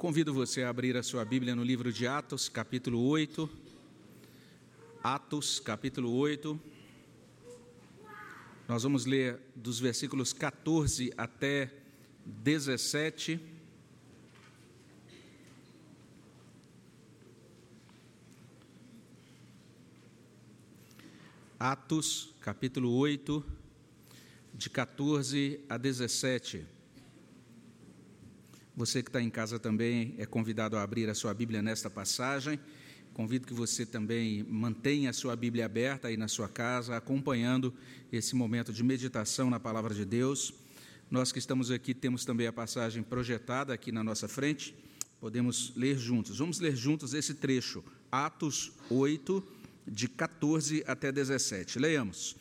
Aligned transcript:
Convido 0.00 0.32
você 0.32 0.62
a 0.62 0.70
abrir 0.70 0.96
a 0.96 1.02
sua 1.02 1.26
Bíblia 1.26 1.54
no 1.54 1.62
livro 1.62 1.92
de 1.92 2.06
Atos, 2.06 2.48
capítulo 2.48 3.06
8. 3.06 3.50
Atos, 5.04 5.60
capítulo 5.60 6.16
8. 6.16 6.58
Nós 8.66 8.82
vamos 8.82 9.04
ler 9.04 9.38
dos 9.54 9.78
versículos 9.78 10.32
14 10.32 11.12
até 11.18 11.70
17. 12.24 13.38
Atos, 21.58 22.34
capítulo 22.40 22.90
8, 22.96 23.44
de 24.54 24.70
14 24.70 25.60
a 25.68 25.76
17. 25.76 26.79
Você 28.80 29.02
que 29.02 29.10
está 29.10 29.20
em 29.20 29.28
casa 29.28 29.58
também 29.58 30.14
é 30.16 30.24
convidado 30.24 30.74
a 30.74 30.82
abrir 30.82 31.06
a 31.10 31.14
sua 31.14 31.34
Bíblia 31.34 31.60
nesta 31.60 31.90
passagem. 31.90 32.58
Convido 33.12 33.46
que 33.46 33.52
você 33.52 33.84
também 33.84 34.42
mantenha 34.44 35.10
a 35.10 35.12
sua 35.12 35.36
Bíblia 35.36 35.66
aberta 35.66 36.08
aí 36.08 36.16
na 36.16 36.28
sua 36.28 36.48
casa, 36.48 36.96
acompanhando 36.96 37.74
esse 38.10 38.34
momento 38.34 38.72
de 38.72 38.82
meditação 38.82 39.50
na 39.50 39.60
palavra 39.60 39.92
de 39.92 40.06
Deus. 40.06 40.54
Nós 41.10 41.30
que 41.30 41.38
estamos 41.38 41.70
aqui 41.70 41.92
temos 41.92 42.24
também 42.24 42.46
a 42.46 42.52
passagem 42.54 43.02
projetada 43.02 43.74
aqui 43.74 43.92
na 43.92 44.02
nossa 44.02 44.26
frente. 44.26 44.74
Podemos 45.20 45.74
ler 45.76 45.98
juntos. 45.98 46.38
Vamos 46.38 46.58
ler 46.58 46.74
juntos 46.74 47.12
esse 47.12 47.34
trecho, 47.34 47.84
Atos 48.10 48.72
8, 48.88 49.46
de 49.86 50.08
14 50.08 50.84
até 50.86 51.12
17. 51.12 51.78
Leiamos. 51.78 52.34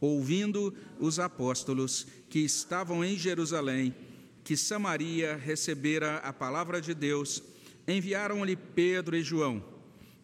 Ouvindo 0.00 0.74
os 0.98 1.20
apóstolos 1.20 2.04
que 2.28 2.40
estavam 2.40 3.04
em 3.04 3.16
Jerusalém, 3.16 3.94
que 4.44 4.56
Samaria 4.56 5.36
recebera 5.36 6.18
a 6.18 6.32
palavra 6.32 6.80
de 6.80 6.92
Deus, 6.92 7.42
enviaram-lhe 7.88 8.54
Pedro 8.54 9.16
e 9.16 9.22
João, 9.22 9.64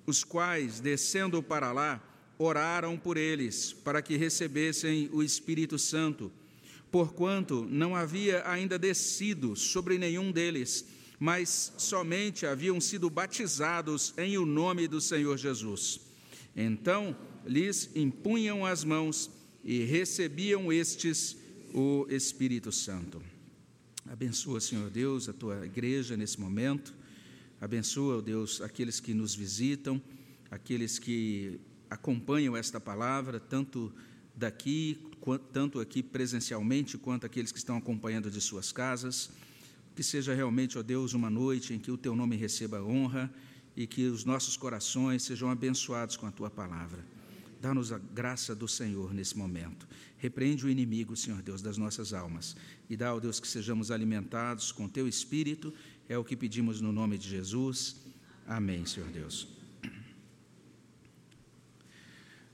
os 0.07 0.23
quais, 0.23 0.79
descendo 0.79 1.43
para 1.43 1.73
lá, 1.73 2.03
oraram 2.39 2.99
por 2.99 3.17
eles, 3.17 3.73
para 3.73 4.03
que 4.03 4.17
recebessem 4.17 5.09
o 5.13 5.23
Espírito 5.23 5.79
Santo, 5.79 6.31
porquanto 6.91 7.67
não 7.71 7.97
havia 7.97 8.47
ainda 8.47 8.79
descido 8.79 9.57
sobre 9.57 9.97
nenhum 9.97 10.31
deles, 10.31 10.85
mas 11.19 11.73
somente 11.79 12.47
haviam 12.47 12.81
sido 12.81 13.09
batizados 13.09 14.15
em 14.19 14.37
o 14.37 14.45
nome 14.45 14.87
do 14.87 15.01
Senhor 15.01 15.37
Jesus. 15.37 16.01
Então 16.57 17.17
lhes 17.47 17.91
impunham 17.95 18.67
as 18.67 18.85
mãos 18.85 19.31
e 19.65 19.85
recebiam 19.85 20.73
estes 20.73 21.37
o 21.73 22.07
Espírito 22.09 22.73
Santo. 22.73 23.23
Abençoa, 24.07 24.61
Senhor 24.61 24.91
Deus, 24.91 25.29
a 25.29 25.33
tua 25.33 25.65
igreja 25.65 26.17
nesse 26.17 26.41
momento. 26.41 26.95
Abençoa, 27.61 28.23
Deus, 28.23 28.61
aqueles 28.61 29.01
que 29.01 29.13
nos 29.13 29.35
visitam, 29.35 30.01
aqueles 30.51 30.99
que 30.99 31.61
acompanham 31.89 32.57
esta 32.57 32.81
palavra, 32.81 33.39
tanto 33.39 33.93
daqui, 34.35 34.99
tanto 35.53 35.81
aqui 35.81 36.03
presencialmente, 36.03 36.97
quanto 36.97 37.27
aqueles 37.27 37.53
que 37.53 37.59
estão 37.59 37.77
acompanhando 37.77 38.31
de 38.31 38.41
suas 38.41 38.73
casas. 38.73 39.31
Que 39.95 40.03
seja 40.03 40.35
realmente, 40.35 40.79
ó 40.79 40.83
Deus, 40.83 41.13
uma 41.13 41.29
noite 41.29 41.75
em 41.75 41.79
que 41.79 41.91
o 41.91 41.99
teu 41.99 42.17
nome 42.17 42.37
receba 42.37 42.83
honra 42.83 43.33
e 43.77 43.87
que 43.87 44.07
os 44.07 44.25
nossos 44.25 44.57
corações 44.57 45.23
sejam 45.23 45.51
abençoados 45.51 46.17
com 46.17 46.27
a 46.27 46.31
tua 46.31 46.49
palavra. 46.49 47.20
Dá-nos 47.61 47.93
a 47.93 47.99
graça 47.99 48.55
do 48.55 48.67
Senhor 48.67 49.13
nesse 49.13 49.37
momento. 49.37 49.87
Repreende 50.17 50.65
o 50.65 50.71
inimigo, 50.71 51.15
Senhor 51.15 51.43
Deus, 51.43 51.61
das 51.61 51.77
nossas 51.77 52.15
almas. 52.15 52.57
E 52.89 52.97
dá, 52.97 53.15
ó 53.15 53.21
Deus, 53.21 53.39
que 53.39 53.47
sejamos 53.47 53.91
alimentados 53.91 54.73
com 54.73 54.89
teu 54.89 55.07
espírito. 55.07 55.73
É 56.09 56.17
o 56.17 56.25
que 56.25 56.37
pedimos 56.37 56.81
no 56.81 56.91
nome 56.91 57.19
de 57.19 57.29
Jesus. 57.29 57.97
Amém, 58.47 58.87
Senhor 58.87 59.11
Deus. 59.11 59.47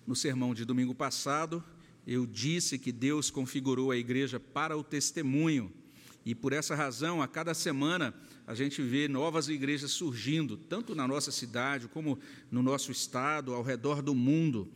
No 0.04 0.16
sermão 0.16 0.54
de 0.54 0.64
domingo 0.64 0.94
passado, 0.94 1.62
eu 2.06 2.26
disse 2.26 2.78
que 2.78 2.92
Deus 2.92 3.30
configurou 3.30 3.90
a 3.90 3.96
igreja 3.96 4.38
para 4.40 4.76
o 4.76 4.84
testemunho. 4.84 5.72
E 6.24 6.34
por 6.34 6.52
essa 6.52 6.74
razão, 6.74 7.22
a 7.22 7.28
cada 7.28 7.54
semana, 7.54 8.12
a 8.44 8.54
gente 8.54 8.82
vê 8.82 9.06
novas 9.06 9.48
igrejas 9.48 9.92
surgindo, 9.92 10.56
tanto 10.56 10.94
na 10.94 11.06
nossa 11.06 11.30
cidade 11.30 11.86
como 11.88 12.18
no 12.50 12.62
nosso 12.62 12.90
estado, 12.90 13.54
ao 13.54 13.62
redor 13.62 14.02
do 14.02 14.14
mundo. 14.14 14.68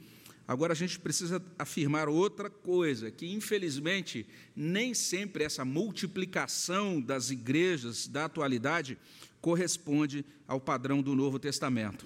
Agora 0.50 0.72
a 0.72 0.76
gente 0.76 0.98
precisa 0.98 1.40
afirmar 1.56 2.08
outra 2.08 2.50
coisa, 2.50 3.08
que 3.08 3.24
infelizmente 3.24 4.26
nem 4.56 4.92
sempre 4.94 5.44
essa 5.44 5.64
multiplicação 5.64 7.00
das 7.00 7.30
igrejas 7.30 8.08
da 8.08 8.24
atualidade 8.24 8.98
corresponde 9.40 10.24
ao 10.48 10.60
padrão 10.60 11.00
do 11.02 11.14
Novo 11.14 11.38
Testamento. 11.38 12.04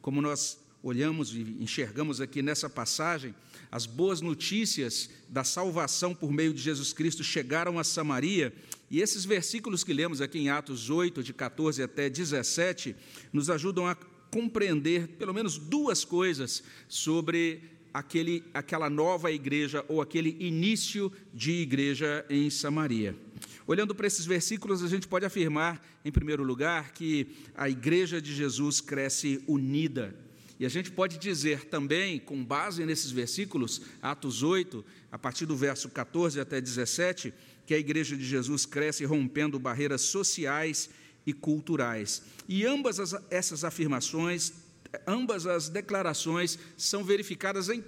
Como 0.00 0.22
nós 0.22 0.60
olhamos 0.84 1.34
e 1.34 1.40
enxergamos 1.58 2.20
aqui 2.20 2.42
nessa 2.42 2.70
passagem, 2.70 3.34
as 3.72 3.86
boas 3.86 4.20
notícias 4.20 5.10
da 5.28 5.42
salvação 5.42 6.14
por 6.14 6.30
meio 6.30 6.54
de 6.54 6.62
Jesus 6.62 6.92
Cristo 6.92 7.24
chegaram 7.24 7.76
a 7.76 7.82
Samaria, 7.82 8.54
e 8.88 9.00
esses 9.00 9.24
versículos 9.24 9.82
que 9.82 9.92
lemos 9.92 10.20
aqui 10.20 10.38
em 10.38 10.48
Atos 10.48 10.90
8, 10.90 11.24
de 11.24 11.32
14 11.32 11.82
até 11.82 12.08
17, 12.08 12.94
nos 13.32 13.50
ajudam 13.50 13.84
a 13.88 13.96
compreender 14.30 15.08
pelo 15.18 15.34
menos 15.34 15.58
duas 15.58 16.04
coisas 16.04 16.62
sobre 16.88 17.79
aquele, 17.92 18.44
aquela 18.54 18.88
nova 18.88 19.30
igreja 19.30 19.84
ou 19.88 20.00
aquele 20.00 20.36
início 20.40 21.12
de 21.32 21.52
igreja 21.52 22.24
em 22.28 22.48
Samaria. 22.50 23.16
Olhando 23.66 23.94
para 23.94 24.06
esses 24.06 24.26
versículos, 24.26 24.82
a 24.82 24.88
gente 24.88 25.06
pode 25.06 25.24
afirmar, 25.24 25.84
em 26.04 26.10
primeiro 26.10 26.42
lugar, 26.42 26.92
que 26.92 27.28
a 27.54 27.68
igreja 27.68 28.20
de 28.20 28.34
Jesus 28.34 28.80
cresce 28.80 29.42
unida. 29.46 30.14
E 30.58 30.66
a 30.66 30.68
gente 30.68 30.90
pode 30.90 31.18
dizer 31.18 31.64
também, 31.66 32.18
com 32.18 32.44
base 32.44 32.84
nesses 32.84 33.10
versículos, 33.10 33.80
Atos 34.02 34.42
8, 34.42 34.84
a 35.10 35.18
partir 35.18 35.46
do 35.46 35.56
verso 35.56 35.88
14 35.88 36.38
até 36.38 36.60
17, 36.60 37.32
que 37.64 37.72
a 37.72 37.78
igreja 37.78 38.16
de 38.16 38.24
Jesus 38.24 38.66
cresce 38.66 39.04
rompendo 39.04 39.58
barreiras 39.58 40.02
sociais 40.02 40.90
e 41.24 41.32
culturais. 41.32 42.22
E 42.48 42.66
ambas 42.66 42.98
as, 42.98 43.14
essas 43.30 43.64
afirmações 43.64 44.52
ambas 45.06 45.46
as 45.46 45.68
declarações 45.68 46.58
são 46.76 47.04
verificadas 47.04 47.68
em 47.68 47.82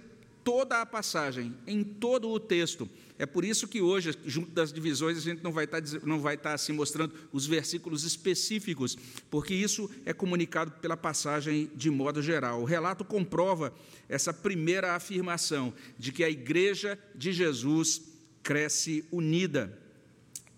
toda 0.44 0.80
a 0.80 0.86
passagem, 0.86 1.54
em 1.66 1.82
todo 1.84 2.28
o 2.28 2.40
texto. 2.40 2.88
É 3.18 3.26
por 3.26 3.44
isso 3.44 3.68
que 3.68 3.80
hoje, 3.80 4.12
junto 4.26 4.50
das 4.50 4.72
divisões, 4.72 5.16
a 5.16 5.20
gente 5.20 5.42
não 5.42 5.52
vai 5.52 5.64
estar, 5.64 5.80
não 6.02 6.18
vai 6.18 6.34
estar 6.34 6.54
assim 6.54 6.72
mostrando 6.72 7.14
os 7.32 7.46
versículos 7.46 8.02
específicos, 8.04 8.96
porque 9.30 9.54
isso 9.54 9.88
é 10.04 10.12
comunicado 10.12 10.72
pela 10.72 10.96
passagem 10.96 11.70
de 11.74 11.90
modo 11.90 12.20
geral. 12.20 12.60
O 12.60 12.64
relato 12.64 13.04
comprova 13.04 13.72
essa 14.08 14.32
primeira 14.32 14.94
afirmação 14.94 15.72
de 15.98 16.10
que 16.10 16.24
a 16.24 16.30
igreja 16.30 16.98
de 17.14 17.32
Jesus 17.32 18.02
cresce 18.42 19.04
unida. 19.12 19.78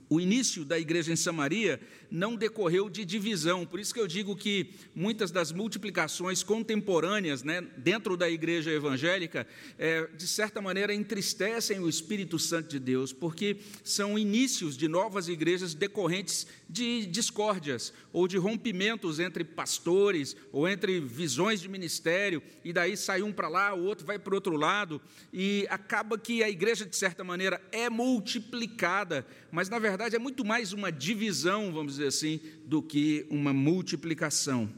O 0.09 0.21
início 0.21 0.65
da 0.65 0.78
igreja 0.78 1.12
em 1.12 1.16
Samaria 1.16 1.81
não 2.14 2.36
decorreu 2.36 2.88
de 2.88 3.04
divisão, 3.04 3.66
por 3.66 3.80
isso 3.80 3.92
que 3.92 3.98
eu 3.98 4.06
digo 4.06 4.36
que 4.36 4.70
muitas 4.94 5.32
das 5.32 5.50
multiplicações 5.50 6.44
contemporâneas 6.44 7.42
né, 7.42 7.60
dentro 7.76 8.16
da 8.16 8.30
igreja 8.30 8.70
evangélica, 8.70 9.44
é, 9.76 10.06
de 10.16 10.28
certa 10.28 10.62
maneira, 10.62 10.94
entristecem 10.94 11.80
o 11.80 11.88
Espírito 11.88 12.38
Santo 12.38 12.69
de 12.69 12.78
Deus, 12.78 13.12
porque 13.12 13.56
são 13.82 14.16
inícios 14.16 14.76
de 14.76 14.86
novas 14.86 15.26
igrejas 15.28 15.74
decorrentes 15.74 16.47
de 16.69 17.04
discórdias 17.06 17.92
ou 18.12 18.28
de 18.28 18.38
rompimentos 18.38 19.19
entre 19.19 19.42
pastores 19.42 20.36
ou 20.53 20.69
entre 20.69 21.00
visões 21.00 21.60
de 21.60 21.69
ministério, 21.69 22.41
e 22.64 22.72
daí 22.72 22.97
sai 22.97 23.22
um 23.22 23.32
para 23.32 23.48
lá, 23.48 23.74
o 23.74 23.82
outro 23.82 24.06
vai 24.06 24.20
para 24.20 24.32
o 24.32 24.36
outro 24.36 24.56
lado, 24.56 25.03
e 25.32 25.66
acaba 25.69 26.16
que 26.16 26.44
a 26.44 26.48
igreja, 26.48 26.86
de 26.86 26.94
certa 26.94 27.24
maneira, 27.24 27.60
é 27.72 27.91
multiplicada, 27.91 29.26
mas 29.50 29.69
na 29.69 29.80
verdade 29.80 30.14
é 30.14 30.19
muito 30.19 30.44
mais 30.44 30.72
uma 30.72 30.92
divisão, 30.92 31.72
vamos 31.72 31.94
dizer 31.94 32.03
dizer 32.04 32.09
assim, 32.09 32.41
do 32.65 32.82
que 32.82 33.26
uma 33.31 33.53
multiplicação. 33.53 34.71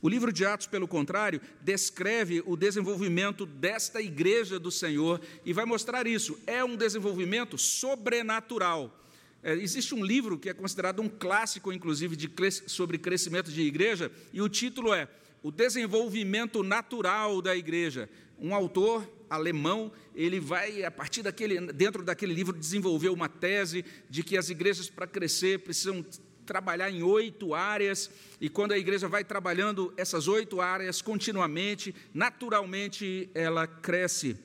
O 0.00 0.08
livro 0.08 0.32
de 0.32 0.44
Atos, 0.44 0.66
pelo 0.66 0.88
contrário, 0.88 1.40
descreve 1.60 2.42
o 2.44 2.56
desenvolvimento 2.56 3.46
desta 3.46 4.02
igreja 4.02 4.58
do 4.58 4.70
Senhor 4.70 5.20
e 5.44 5.52
vai 5.52 5.64
mostrar 5.64 6.08
isso. 6.08 6.36
É 6.44 6.64
um 6.64 6.76
desenvolvimento 6.76 7.56
sobrenatural. 7.56 8.98
É, 9.44 9.54
existe 9.54 9.94
um 9.94 10.04
livro 10.04 10.38
que 10.38 10.48
é 10.48 10.54
considerado 10.54 11.00
um 11.00 11.08
clássico, 11.08 11.72
inclusive, 11.72 12.16
de, 12.16 12.28
sobre 12.66 12.98
crescimento 12.98 13.50
de 13.50 13.62
igreja, 13.62 14.10
e 14.32 14.42
o 14.42 14.48
título 14.48 14.92
é 14.92 15.08
O 15.40 15.52
Desenvolvimento 15.52 16.64
Natural 16.64 17.40
da 17.40 17.56
Igreja. 17.56 18.08
Um 18.38 18.54
autor 18.56 19.08
alemão, 19.30 19.92
ele 20.14 20.40
vai, 20.40 20.84
a 20.84 20.90
partir 20.90 21.22
daquele, 21.22 21.72
dentro 21.72 22.02
daquele 22.02 22.34
livro, 22.34 22.56
desenvolver 22.56 23.08
uma 23.08 23.28
tese 23.28 23.84
de 24.10 24.22
que 24.22 24.36
as 24.36 24.50
igrejas, 24.50 24.90
para 24.90 25.06
crescer, 25.06 25.60
precisam 25.60 26.04
trabalhar 26.44 26.90
em 26.90 27.02
oito 27.02 27.54
áreas, 27.54 28.10
e 28.40 28.48
quando 28.48 28.72
a 28.72 28.78
igreja 28.78 29.08
vai 29.08 29.24
trabalhando 29.24 29.92
essas 29.96 30.28
oito 30.28 30.60
áreas 30.60 31.00
continuamente, 31.00 31.94
naturalmente 32.12 33.30
ela 33.34 33.66
cresce. 33.66 34.36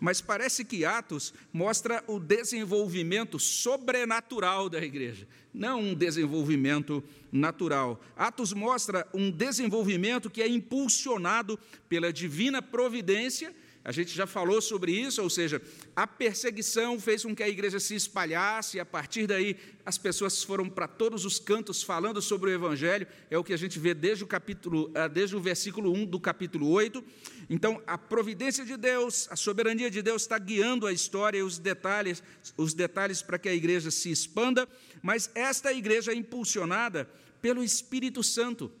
mas 0.00 0.20
parece 0.20 0.66
que 0.66 0.84
Atos 0.84 1.32
mostra 1.50 2.04
o 2.06 2.18
desenvolvimento 2.20 3.38
sobrenatural 3.38 4.68
da 4.68 4.84
igreja, 4.84 5.26
não 5.52 5.80
um 5.80 5.94
desenvolvimento 5.94 7.02
natural. 7.32 7.98
Atos 8.14 8.52
mostra 8.52 9.06
um 9.14 9.30
desenvolvimento 9.30 10.28
que 10.28 10.42
é 10.42 10.48
impulsionado 10.48 11.58
pela 11.88 12.12
divina 12.12 12.60
providência 12.60 13.54
a 13.84 13.92
gente 13.92 14.14
já 14.14 14.26
falou 14.26 14.62
sobre 14.62 14.92
isso, 14.92 15.22
ou 15.22 15.28
seja, 15.28 15.60
a 15.94 16.06
perseguição 16.06 16.98
fez 16.98 17.22
com 17.22 17.36
que 17.36 17.42
a 17.42 17.48
igreja 17.48 17.78
se 17.78 17.94
espalhasse, 17.94 18.78
e 18.78 18.80
a 18.80 18.86
partir 18.86 19.26
daí 19.26 19.56
as 19.84 19.98
pessoas 19.98 20.42
foram 20.42 20.70
para 20.70 20.88
todos 20.88 21.26
os 21.26 21.38
cantos 21.38 21.82
falando 21.82 22.22
sobre 22.22 22.50
o 22.50 22.54
evangelho, 22.54 23.06
é 23.30 23.36
o 23.36 23.44
que 23.44 23.52
a 23.52 23.58
gente 23.58 23.78
vê 23.78 23.92
desde 23.92 24.24
o 24.24 24.26
capítulo, 24.26 24.90
ah, 24.94 25.06
desde 25.06 25.36
o 25.36 25.40
versículo 25.40 25.92
1 25.92 26.06
do 26.06 26.18
capítulo 26.18 26.70
8. 26.70 27.04
Então, 27.50 27.82
a 27.86 27.98
providência 27.98 28.64
de 28.64 28.78
Deus, 28.78 29.28
a 29.30 29.36
soberania 29.36 29.90
de 29.90 30.00
Deus 30.00 30.22
está 30.22 30.38
guiando 30.38 30.86
a 30.86 30.92
história 30.92 31.36
e 31.36 31.42
os 31.42 31.58
detalhes, 31.58 32.22
os 32.56 32.72
detalhes 32.72 33.20
para 33.20 33.38
que 33.38 33.50
a 33.50 33.54
igreja 33.54 33.90
se 33.90 34.10
expanda, 34.10 34.66
mas 35.02 35.30
esta 35.34 35.70
igreja 35.74 36.10
é 36.10 36.14
impulsionada 36.14 37.06
pelo 37.42 37.62
Espírito 37.62 38.22
Santo 38.22 38.72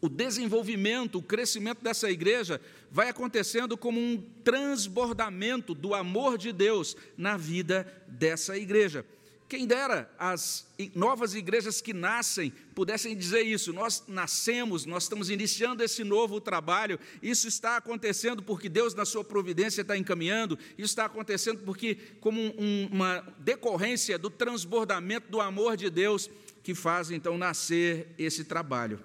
o 0.00 0.08
desenvolvimento, 0.08 1.18
o 1.18 1.22
crescimento 1.22 1.82
dessa 1.82 2.10
igreja 2.10 2.60
vai 2.90 3.08
acontecendo 3.08 3.76
como 3.76 3.98
um 3.98 4.22
transbordamento 4.44 5.74
do 5.74 5.94
amor 5.94 6.38
de 6.38 6.52
Deus 6.52 6.96
na 7.16 7.36
vida 7.36 7.86
dessa 8.06 8.56
igreja. 8.56 9.04
Quem 9.48 9.64
dera 9.64 10.10
as 10.18 10.66
novas 10.92 11.34
igrejas 11.34 11.80
que 11.80 11.92
nascem 11.92 12.52
pudessem 12.74 13.16
dizer 13.16 13.42
isso. 13.42 13.72
Nós 13.72 14.02
nascemos, 14.08 14.84
nós 14.84 15.04
estamos 15.04 15.30
iniciando 15.30 15.84
esse 15.84 16.02
novo 16.02 16.40
trabalho. 16.40 16.98
Isso 17.22 17.46
está 17.46 17.76
acontecendo 17.76 18.42
porque 18.42 18.68
Deus, 18.68 18.92
na 18.92 19.04
sua 19.04 19.22
providência, 19.22 19.82
está 19.82 19.96
encaminhando. 19.96 20.58
Isso 20.76 20.90
está 20.90 21.04
acontecendo 21.04 21.60
porque, 21.64 21.96
como 22.20 22.40
um, 22.40 22.88
uma 22.90 23.24
decorrência 23.38 24.18
do 24.18 24.30
transbordamento 24.30 25.30
do 25.30 25.40
amor 25.40 25.76
de 25.76 25.90
Deus, 25.90 26.28
que 26.64 26.74
faz 26.74 27.12
então 27.12 27.38
nascer 27.38 28.08
esse 28.18 28.42
trabalho. 28.42 28.98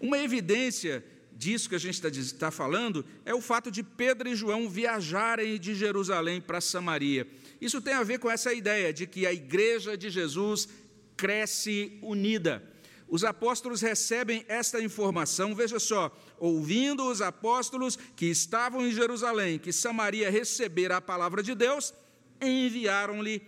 Uma 0.00 0.18
evidência 0.18 1.04
disso 1.32 1.68
que 1.68 1.76
a 1.76 1.78
gente 1.78 1.94
está, 1.94 2.08
está 2.08 2.50
falando 2.50 3.04
é 3.24 3.32
o 3.32 3.40
fato 3.40 3.70
de 3.70 3.82
Pedro 3.82 4.28
e 4.28 4.34
João 4.34 4.68
viajarem 4.68 5.58
de 5.58 5.74
Jerusalém 5.74 6.40
para 6.40 6.60
Samaria. 6.60 7.26
Isso 7.60 7.80
tem 7.80 7.94
a 7.94 8.02
ver 8.02 8.18
com 8.18 8.30
essa 8.30 8.52
ideia 8.52 8.92
de 8.92 9.06
que 9.06 9.26
a 9.26 9.32
igreja 9.32 9.96
de 9.96 10.10
Jesus 10.10 10.68
cresce 11.16 11.98
unida. 12.02 12.62
Os 13.08 13.24
apóstolos 13.24 13.80
recebem 13.80 14.44
esta 14.48 14.80
informação, 14.82 15.54
veja 15.54 15.78
só, 15.78 16.14
ouvindo 16.38 17.08
os 17.08 17.22
apóstolos 17.22 17.96
que 18.14 18.26
estavam 18.26 18.86
em 18.86 18.92
Jerusalém, 18.92 19.58
que 19.58 19.72
Samaria 19.72 20.30
recebera 20.30 20.98
a 20.98 21.00
palavra 21.00 21.42
de 21.42 21.54
Deus, 21.54 21.94
enviaram-lhe 22.40 23.42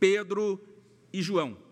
Pedro 0.00 0.60
e 1.12 1.22
João. 1.22 1.65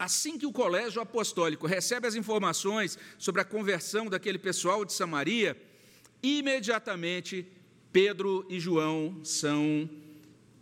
Assim 0.00 0.38
que 0.38 0.46
o 0.46 0.52
colégio 0.52 1.02
apostólico 1.02 1.66
recebe 1.66 2.06
as 2.06 2.14
informações 2.14 2.98
sobre 3.18 3.42
a 3.42 3.44
conversão 3.44 4.06
daquele 4.06 4.38
pessoal 4.38 4.82
de 4.82 4.94
Samaria, 4.94 5.54
imediatamente 6.22 7.46
Pedro 7.92 8.46
e 8.48 8.58
João 8.58 9.20
são 9.22 9.90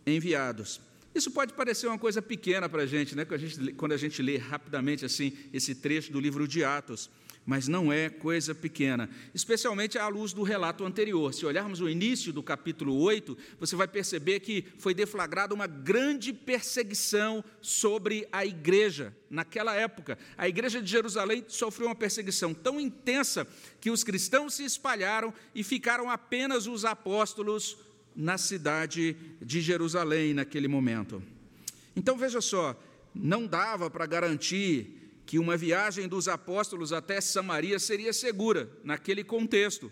enviados. 0.05 0.81
Isso 1.15 1.31
pode 1.31 1.53
parecer 1.53 1.87
uma 1.87 1.97
coisa 1.97 2.21
pequena 2.21 2.67
para 2.67 2.83
a 2.83 2.85
gente, 2.85 3.15
né? 3.15 3.25
quando 3.77 3.93
a 3.93 3.97
gente 3.97 4.21
lê 4.21 4.35
rapidamente 4.35 5.05
assim 5.05 5.31
esse 5.53 5.73
trecho 5.73 6.11
do 6.11 6.19
livro 6.19 6.45
de 6.45 6.65
Atos 6.65 7.09
mas 7.49 7.67
não 7.67 7.91
é 7.91 8.11
coisa 8.11 8.53
pequena, 8.53 9.09
especialmente 9.33 9.97
à 9.97 10.07
luz 10.07 10.33
do 10.33 10.43
relato 10.43 10.85
anterior. 10.85 11.33
Se 11.33 11.47
olharmos 11.47 11.81
o 11.81 11.89
início 11.89 12.31
do 12.31 12.43
capítulo 12.43 12.95
8, 13.01 13.35
você 13.59 13.75
vai 13.75 13.87
perceber 13.87 14.41
que 14.41 14.63
foi 14.77 14.93
deflagrada 14.93 15.55
uma 15.55 15.65
grande 15.65 16.31
perseguição 16.31 17.43
sobre 17.59 18.27
a 18.31 18.45
igreja 18.45 19.15
naquela 19.31 19.73
época. 19.73 20.15
A 20.37 20.47
igreja 20.47 20.79
de 20.79 20.91
Jerusalém 20.91 21.43
sofreu 21.47 21.87
uma 21.87 21.95
perseguição 21.95 22.53
tão 22.53 22.79
intensa 22.79 23.47
que 23.81 23.89
os 23.89 24.03
cristãos 24.03 24.53
se 24.53 24.63
espalharam 24.63 25.33
e 25.55 25.63
ficaram 25.63 26.07
apenas 26.07 26.67
os 26.67 26.85
apóstolos 26.85 27.79
na 28.15 28.37
cidade 28.37 29.17
de 29.41 29.59
Jerusalém 29.59 30.35
naquele 30.35 30.67
momento. 30.67 31.19
Então 31.95 32.15
veja 32.15 32.41
só, 32.41 32.79
não 33.15 33.47
dava 33.47 33.89
para 33.89 34.05
garantir 34.05 34.98
que 35.29 35.37
uma 35.37 35.55
viagem 35.55 36.07
dos 36.07 36.27
apóstolos 36.27 36.91
até 36.91 37.21
Samaria 37.21 37.77
seria 37.77 38.11
segura 38.11 38.67
naquele 38.83 39.23
contexto. 39.23 39.91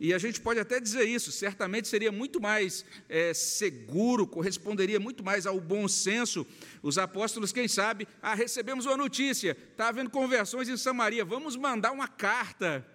E 0.00 0.14
a 0.14 0.16
gente 0.16 0.40
pode 0.40 0.58
até 0.58 0.80
dizer 0.80 1.04
isso, 1.04 1.30
certamente 1.30 1.86
seria 1.86 2.10
muito 2.10 2.40
mais 2.40 2.82
é, 3.10 3.34
seguro, 3.34 4.26
corresponderia 4.26 4.98
muito 4.98 5.22
mais 5.22 5.46
ao 5.46 5.60
bom 5.60 5.86
senso. 5.86 6.46
Os 6.82 6.96
apóstolos, 6.96 7.52
quem 7.52 7.68
sabe, 7.68 8.08
ah, 8.22 8.34
recebemos 8.34 8.86
uma 8.86 8.96
notícia, 8.96 9.54
está 9.70 9.88
havendo 9.88 10.08
conversões 10.08 10.66
em 10.66 10.78
Samaria, 10.78 11.26
vamos 11.26 11.54
mandar 11.54 11.92
uma 11.92 12.08
carta 12.08 12.86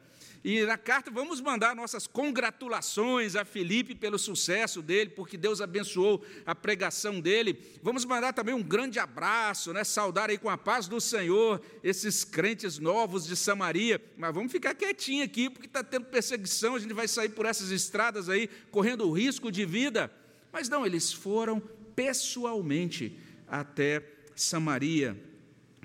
e 0.44 0.64
na 0.66 0.78
carta 0.78 1.12
vamos 1.12 1.42
mandar 1.42 1.76
nossas 1.76 2.08
congratulações 2.08 3.36
a 3.36 3.44
Felipe 3.44 3.96
pelo 3.96 4.18
sucesso 4.18 4.82
dele, 4.82 5.10
porque 5.10 5.38
Deus 5.38 5.62
abençoou 5.62 6.24
a 6.46 6.54
pregação 6.54 7.20
dele. 7.20 7.60
Vamos 7.82 8.06
mandar 8.06 8.34
também 8.34 8.54
um 8.54 8.64
grande 8.64 9.00
abraço, 9.00 9.74
né? 9.74 9.84
saudar 9.84 10.30
aí 10.30 10.38
com 10.38 10.50
a 10.50 10.58
paz 10.58 10.88
do 10.88 11.02
Senhor 11.02 11.62
esses 11.84 12.24
crentes 12.24 12.80
novos 12.80 13.26
de 13.26 13.36
Samaria. 13.36 14.02
Mas 14.18 14.34
vamos 14.34 14.52
ficar 14.52 14.76
quietinho 14.76 15.24
aqui, 15.24 15.50
porque 15.50 15.68
está 15.68 15.84
tendo 15.84 16.06
perseguição, 16.06 16.76
a 16.76 16.80
gente 16.80 16.94
vai 16.94 17.08
sair 17.08 17.30
por 17.30 17.46
essas 17.46 17.72
estradas 17.72 18.30
aí, 18.30 18.48
correndo 18.72 19.12
risco 19.12 19.52
de 19.52 19.66
vida. 19.66 20.12
Mas 20.52 20.70
não, 20.70 20.86
eles 20.86 21.12
foram 21.12 21.60
pessoalmente 21.96 23.18
até 23.48 24.04
Samaria 24.36 25.20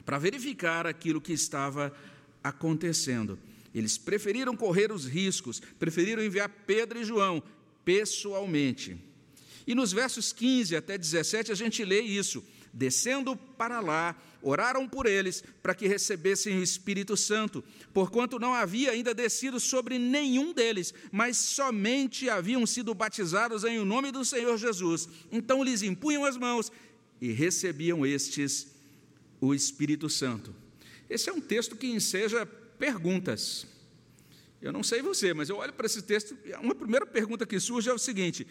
para 0.04 0.18
verificar 0.18 0.86
aquilo 0.86 1.20
que 1.20 1.32
estava 1.32 1.92
acontecendo. 2.42 3.38
Eles 3.74 3.96
preferiram 3.96 4.56
correr 4.56 4.92
os 4.92 5.06
riscos, 5.06 5.60
preferiram 5.78 6.22
enviar 6.22 6.48
Pedro 6.66 7.00
e 7.00 7.04
João 7.04 7.42
pessoalmente. 7.84 8.96
E 9.66 9.74
nos 9.74 9.92
versos 9.92 10.32
15 10.32 10.76
até 10.76 10.98
17 10.98 11.52
a 11.52 11.54
gente 11.54 11.84
lê 11.84 12.00
isso. 12.00 12.44
Descendo 12.74 13.36
para 13.36 13.80
lá, 13.80 14.16
oraram 14.40 14.88
por 14.88 15.06
eles 15.06 15.44
para 15.62 15.74
que 15.74 15.86
recebessem 15.86 16.58
o 16.58 16.62
Espírito 16.62 17.16
Santo, 17.18 17.62
porquanto 17.92 18.38
não 18.38 18.54
havia 18.54 18.92
ainda 18.92 19.14
descido 19.14 19.60
sobre 19.60 19.98
nenhum 19.98 20.54
deles, 20.54 20.94
mas 21.10 21.36
somente 21.36 22.30
haviam 22.30 22.66
sido 22.66 22.94
batizados 22.94 23.62
em 23.64 23.78
o 23.78 23.84
nome 23.84 24.10
do 24.10 24.24
Senhor 24.24 24.56
Jesus. 24.56 25.06
Então 25.30 25.62
lhes 25.62 25.82
impunham 25.82 26.24
as 26.24 26.36
mãos 26.36 26.72
e 27.20 27.30
recebiam 27.30 28.06
estes 28.06 28.68
o 29.38 29.52
Espírito 29.52 30.08
Santo. 30.08 30.54
Esse 31.10 31.28
é 31.28 31.32
um 31.32 31.40
texto 31.40 31.76
que 31.76 31.86
enseja 31.86 32.48
perguntas. 32.82 33.64
Eu 34.60 34.72
não 34.72 34.82
sei 34.82 35.02
você, 35.02 35.32
mas 35.32 35.48
eu 35.48 35.58
olho 35.58 35.72
para 35.72 35.86
esse 35.86 36.02
texto, 36.02 36.36
uma 36.60 36.74
primeira 36.74 37.06
pergunta 37.06 37.46
que 37.46 37.60
surge 37.60 37.88
é 37.88 37.92
o 37.92 37.98
seguinte: 37.98 38.44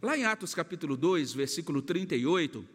lá 0.00 0.16
em 0.16 0.24
Atos 0.24 0.54
capítulo 0.54 0.96
2, 0.96 1.34
versículo 1.34 1.82
38, 1.82 2.66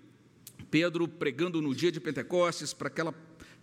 Pedro 0.70 1.08
pregando 1.08 1.60
no 1.60 1.74
dia 1.74 1.92
de 1.92 2.00
Pentecostes 2.00 2.72
para, 2.72 2.88
aquela, 2.88 3.16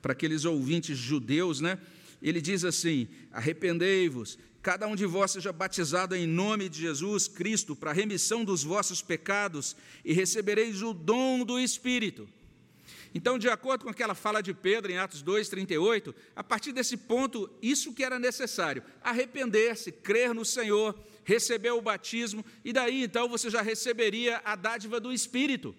para 0.03 0.15
aqueles 0.15 0.45
ouvintes 0.45 0.99
judeus, 0.99 1.61
né? 1.61 1.79
Ele 2.21 2.41
diz 2.41 2.65
assim: 2.65 3.07
Arrependei-vos, 3.31 4.37
cada 4.61 4.89
um 4.89 4.97
de 4.97 5.07
vós 5.07 5.31
seja 5.31 5.53
batizado 5.53 6.17
em 6.17 6.27
nome 6.27 6.69
de 6.69 6.81
Jesus 6.81 7.29
Cristo 7.29 7.77
para 7.77 7.93
a 7.93 7.95
remissão 7.95 8.45
dos 8.45 8.65
vossos 8.65 9.01
pecados 9.01 9.77
e 10.05 10.13
recebereis 10.13 10.83
o 10.83 10.93
dom 10.93 11.45
do 11.45 11.61
Espírito. 11.61 12.29
Então, 13.15 13.39
de 13.39 13.49
acordo 13.49 13.85
com 13.85 13.91
aquela 13.91 14.15
fala 14.15 14.43
de 14.43 14.53
Pedro 14.53 14.93
em 14.93 14.99
Atos 14.99 15.23
2:38, 15.23 16.15
a 16.37 16.45
partir 16.45 16.73
desse 16.73 16.97
ponto, 16.97 17.51
isso 17.63 17.93
que 17.93 18.05
era 18.05 18.19
necessário, 18.19 18.83
arrepender-se, 19.03 19.91
crer 19.91 20.35
no 20.35 20.45
Senhor, 20.45 20.99
receber 21.25 21.71
o 21.71 21.81
batismo, 21.81 22.45
e 22.65 22.73
daí 22.73 23.03
então 23.03 23.29
você 23.29 23.51
já 23.51 23.63
receberia 23.63 24.41
a 24.45 24.55
dádiva 24.55 25.01
do 25.01 25.13
Espírito. 25.13 25.75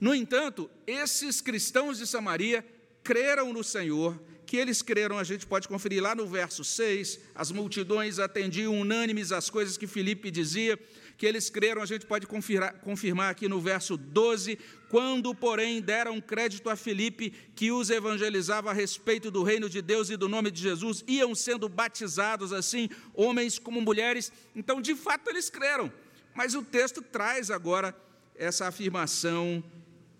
No 0.00 0.14
entanto, 0.14 0.70
esses 0.86 1.40
cristãos 1.40 1.98
de 1.98 2.06
Samaria 2.06 2.64
creram 3.02 3.52
no 3.52 3.64
Senhor, 3.64 4.20
que 4.46 4.56
eles 4.56 4.80
creram, 4.80 5.18
a 5.18 5.24
gente 5.24 5.46
pode 5.46 5.68
conferir 5.68 6.02
lá 6.02 6.14
no 6.14 6.26
verso 6.26 6.64
6, 6.64 7.20
as 7.34 7.50
multidões 7.50 8.18
atendiam 8.18 8.80
unânimes 8.80 9.30
às 9.30 9.50
coisas 9.50 9.76
que 9.76 9.86
Filipe 9.86 10.30
dizia, 10.30 10.78
que 11.18 11.26
eles 11.26 11.50
creram, 11.50 11.82
a 11.82 11.86
gente 11.86 12.06
pode 12.06 12.28
confirmar, 12.28 12.74
confirmar 12.74 13.30
aqui 13.30 13.48
no 13.48 13.60
verso 13.60 13.96
12, 13.96 14.56
quando, 14.88 15.34
porém, 15.34 15.82
deram 15.82 16.20
crédito 16.20 16.70
a 16.70 16.76
Filipe, 16.76 17.32
que 17.56 17.72
os 17.72 17.90
evangelizava 17.90 18.70
a 18.70 18.72
respeito 18.72 19.28
do 19.28 19.42
reino 19.42 19.68
de 19.68 19.82
Deus 19.82 20.10
e 20.10 20.16
do 20.16 20.28
nome 20.28 20.48
de 20.52 20.62
Jesus, 20.62 21.02
iam 21.08 21.34
sendo 21.34 21.68
batizados 21.68 22.52
assim, 22.52 22.88
homens 23.12 23.58
como 23.58 23.80
mulheres. 23.80 24.30
Então, 24.54 24.80
de 24.80 24.94
fato, 24.94 25.28
eles 25.28 25.50
creram. 25.50 25.92
Mas 26.32 26.54
o 26.54 26.62
texto 26.62 27.02
traz 27.02 27.50
agora 27.50 27.92
essa 28.36 28.68
afirmação 28.68 29.62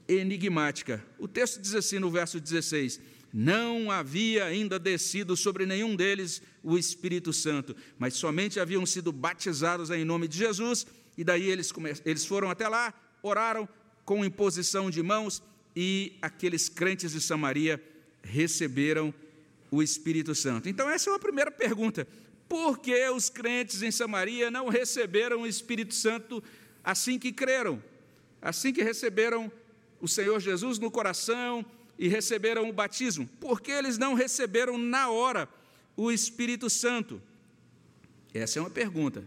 enigmática. 0.09 1.05
O 1.17 1.29
texto 1.29 1.61
diz 1.61 1.77
assim 1.77 2.01
no 2.01 2.11
verso 2.11 2.41
16: 2.41 3.01
não 3.41 3.89
havia 3.89 4.47
ainda 4.47 4.81
descido 4.81 5.37
sobre 5.37 5.65
nenhum 5.65 5.95
deles 5.95 6.43
o 6.61 6.77
Espírito 6.77 7.33
Santo, 7.33 7.77
mas 7.97 8.15
somente 8.15 8.59
haviam 8.59 8.85
sido 8.85 9.13
batizados 9.13 9.91
em 9.91 10.05
nome 10.05 10.27
de 10.27 10.37
Jesus 10.37 10.85
e 11.17 11.23
daí 11.23 11.49
eles, 11.49 11.73
eles 12.05 12.27
foram 12.27 12.51
até 12.51 12.67
lá, 12.67 12.93
oraram 13.23 13.69
com 14.05 14.25
imposição 14.25 14.91
de 14.91 15.05
mãos, 15.05 15.41
e 15.77 16.19
aqueles 16.21 16.69
crentes 16.69 17.13
de 17.13 17.21
Samaria 17.21 17.81
receberam 18.25 19.15
o 19.71 19.85
Espírito 19.85 20.35
Santo. 20.35 20.69
Então, 20.69 20.91
essa 20.91 21.09
é 21.09 21.13
uma 21.13 21.21
primeira 21.21 21.53
pergunta. 21.53 22.09
Por 22.49 22.81
que 22.81 23.09
os 23.11 23.31
crentes 23.31 23.83
em 23.83 23.93
Samaria 23.93 24.51
não 24.51 24.69
receberam 24.69 25.43
o 25.43 25.47
Espírito 25.47 25.95
Santo 25.95 26.43
assim 26.83 27.21
que 27.21 27.33
creram? 27.33 27.81
Assim 28.43 28.73
que 28.73 28.83
receberam 28.83 29.53
o 30.01 30.09
Senhor 30.09 30.41
Jesus 30.41 30.81
no 30.81 30.91
coração 30.91 31.65
e 31.99 32.09
receberam 32.09 32.69
o 32.69 32.73
batismo? 32.73 33.29
Por 33.41 33.61
que 33.61 33.73
eles 33.73 33.99
não 33.99 34.15
receberam 34.15 34.79
na 34.79 35.11
hora 35.11 35.49
o 35.97 36.13
Espírito 36.13 36.71
Santo? 36.71 37.21
Essa 38.33 38.59
é 38.59 38.63
uma 38.63 38.71
pergunta. 38.71 39.25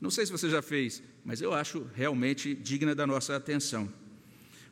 Não 0.00 0.10
sei 0.10 0.26
se 0.26 0.32
você 0.32 0.50
já 0.50 0.60
fez, 0.60 1.02
mas 1.24 1.40
eu 1.40 1.54
acho 1.54 1.88
realmente 1.94 2.54
digna 2.54 2.94
da 2.94 3.06
nossa 3.06 3.36
atenção. 3.36 3.92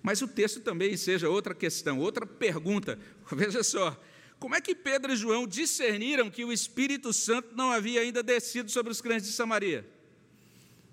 Mas 0.03 0.21
o 0.23 0.29
texto 0.29 0.61
também 0.61 0.97
seja 0.97 1.29
outra 1.29 1.55
questão, 1.55 1.99
outra 1.99 2.27
pergunta. 2.27 2.99
Veja 3.33 3.63
só, 3.63 3.99
como 4.39 4.55
é 4.55 4.61
que 4.61 4.75
Pedro 4.75 5.13
e 5.13 5.17
João 5.17 5.47
discerniram 5.47 6.31
que 6.31 6.45
o 6.45 6.53
Espírito 6.53 7.13
Santo 7.13 7.55
não 7.55 7.71
havia 7.71 8.01
ainda 8.01 8.23
descido 8.23 8.71
sobre 8.71 8.91
os 8.91 9.01
crentes 9.01 9.27
de 9.27 9.33
Samaria? 9.33 9.89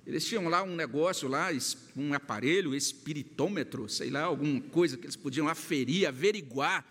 Eles 0.08 0.26
tinham 0.26 0.48
lá 0.48 0.64
um 0.64 0.74
negócio 0.74 1.28
lá, 1.28 1.50
um 1.94 2.14
aparelho, 2.14 2.74
espiritômetro, 2.74 3.90
sei 3.90 4.10
lá, 4.10 4.22
alguma 4.22 4.62
coisa 4.62 4.96
que 4.96 5.06
eles 5.06 5.18
podiam 5.18 5.50
aferir, 5.50 6.08
averiguar 6.08 6.86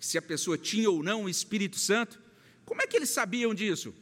se 0.00 0.18
a 0.18 0.22
pessoa 0.22 0.58
tinha 0.58 0.90
ou 0.90 1.00
não 1.00 1.24
o 1.24 1.28
Espírito 1.28 1.78
Santo. 1.78 2.20
Como 2.64 2.82
é 2.82 2.86
que 2.88 2.96
eles 2.96 3.10
sabiam 3.10 3.54
disso? 3.54 3.94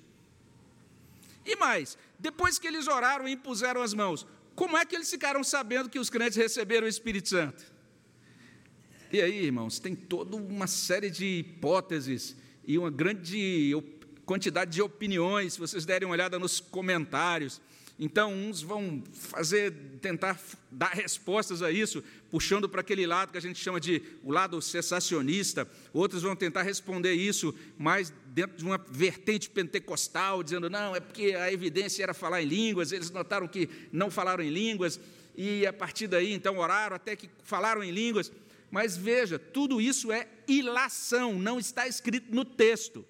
E 1.44 1.54
mais, 1.54 1.98
depois 2.18 2.58
que 2.58 2.66
eles 2.66 2.88
oraram 2.88 3.28
e 3.28 3.32
impuseram 3.32 3.82
as 3.82 3.92
mãos, 3.92 4.26
como 4.54 4.74
é 4.78 4.86
que 4.86 4.96
eles 4.96 5.10
ficaram 5.10 5.44
sabendo 5.44 5.90
que 5.90 5.98
os 5.98 6.08
crentes 6.08 6.38
receberam 6.38 6.86
o 6.86 6.88
Espírito 6.88 7.28
Santo? 7.28 7.62
E 9.12 9.20
aí, 9.20 9.44
irmãos, 9.44 9.78
tem 9.78 9.94
toda 9.94 10.34
uma 10.34 10.66
série 10.66 11.10
de 11.10 11.26
hipóteses 11.26 12.34
e 12.66 12.78
uma 12.78 12.90
grande 12.90 13.74
quantidade 14.24 14.72
de 14.72 14.80
opiniões, 14.80 15.52
se 15.52 15.58
vocês 15.58 15.84
derem 15.84 16.08
uma 16.08 16.14
olhada 16.14 16.38
nos 16.38 16.58
comentários. 16.58 17.60
Então, 17.98 18.30
uns 18.32 18.60
vão 18.60 19.02
fazer, 19.12 19.72
tentar 20.02 20.38
dar 20.70 20.90
respostas 20.90 21.62
a 21.62 21.70
isso, 21.70 22.04
puxando 22.30 22.68
para 22.68 22.82
aquele 22.82 23.06
lado 23.06 23.32
que 23.32 23.38
a 23.38 23.40
gente 23.40 23.58
chama 23.58 23.80
de 23.80 24.02
o 24.22 24.30
lado 24.30 24.60
cessacionista, 24.60 25.66
outros 25.94 26.22
vão 26.22 26.36
tentar 26.36 26.62
responder 26.62 27.14
isso 27.14 27.54
mais 27.78 28.12
dentro 28.26 28.58
de 28.58 28.64
uma 28.64 28.76
vertente 28.76 29.48
pentecostal, 29.48 30.42
dizendo, 30.42 30.68
não, 30.68 30.94
é 30.94 31.00
porque 31.00 31.34
a 31.34 31.50
evidência 31.50 32.02
era 32.02 32.12
falar 32.12 32.42
em 32.42 32.46
línguas, 32.46 32.92
eles 32.92 33.10
notaram 33.10 33.48
que 33.48 33.66
não 33.90 34.10
falaram 34.10 34.44
em 34.44 34.50
línguas, 34.50 35.00
e 35.34 35.66
a 35.66 35.72
partir 35.72 36.06
daí, 36.06 36.34
então, 36.34 36.58
oraram 36.58 36.96
até 36.96 37.16
que 37.16 37.30
falaram 37.44 37.82
em 37.82 37.90
línguas. 37.90 38.30
Mas 38.70 38.96
veja, 38.96 39.38
tudo 39.38 39.80
isso 39.80 40.12
é 40.12 40.28
ilação, 40.46 41.38
não 41.38 41.58
está 41.58 41.86
escrito 41.86 42.34
no 42.34 42.44
texto. 42.44 43.04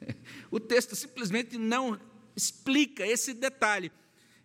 O 0.48 0.60
texto 0.60 0.94
simplesmente 0.94 1.58
não 1.58 1.98
explica 2.36 3.04
esse 3.04 3.34
detalhe. 3.34 3.90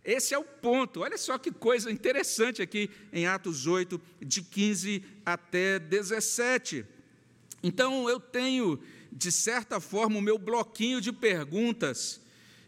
Esse 0.04 0.34
é 0.34 0.38
o 0.38 0.44
ponto. 0.44 1.02
Olha 1.02 1.18
só 1.18 1.38
que 1.38 1.52
coisa 1.52 1.92
interessante 1.92 2.62
aqui 2.62 2.90
em 3.14 3.28
Atos 3.28 3.68
8, 3.68 4.02
de 4.20 4.42
15 4.42 5.04
até 5.26 5.78
17. 5.78 6.86
Então, 7.62 8.10
eu 8.10 8.20
tenho, 8.20 8.80
de 9.12 9.32
certa 9.32 9.80
forma, 9.80 10.18
o 10.18 10.22
meu 10.22 10.38
bloquinho 10.38 11.00
de 11.00 11.12
perguntas 11.12 12.20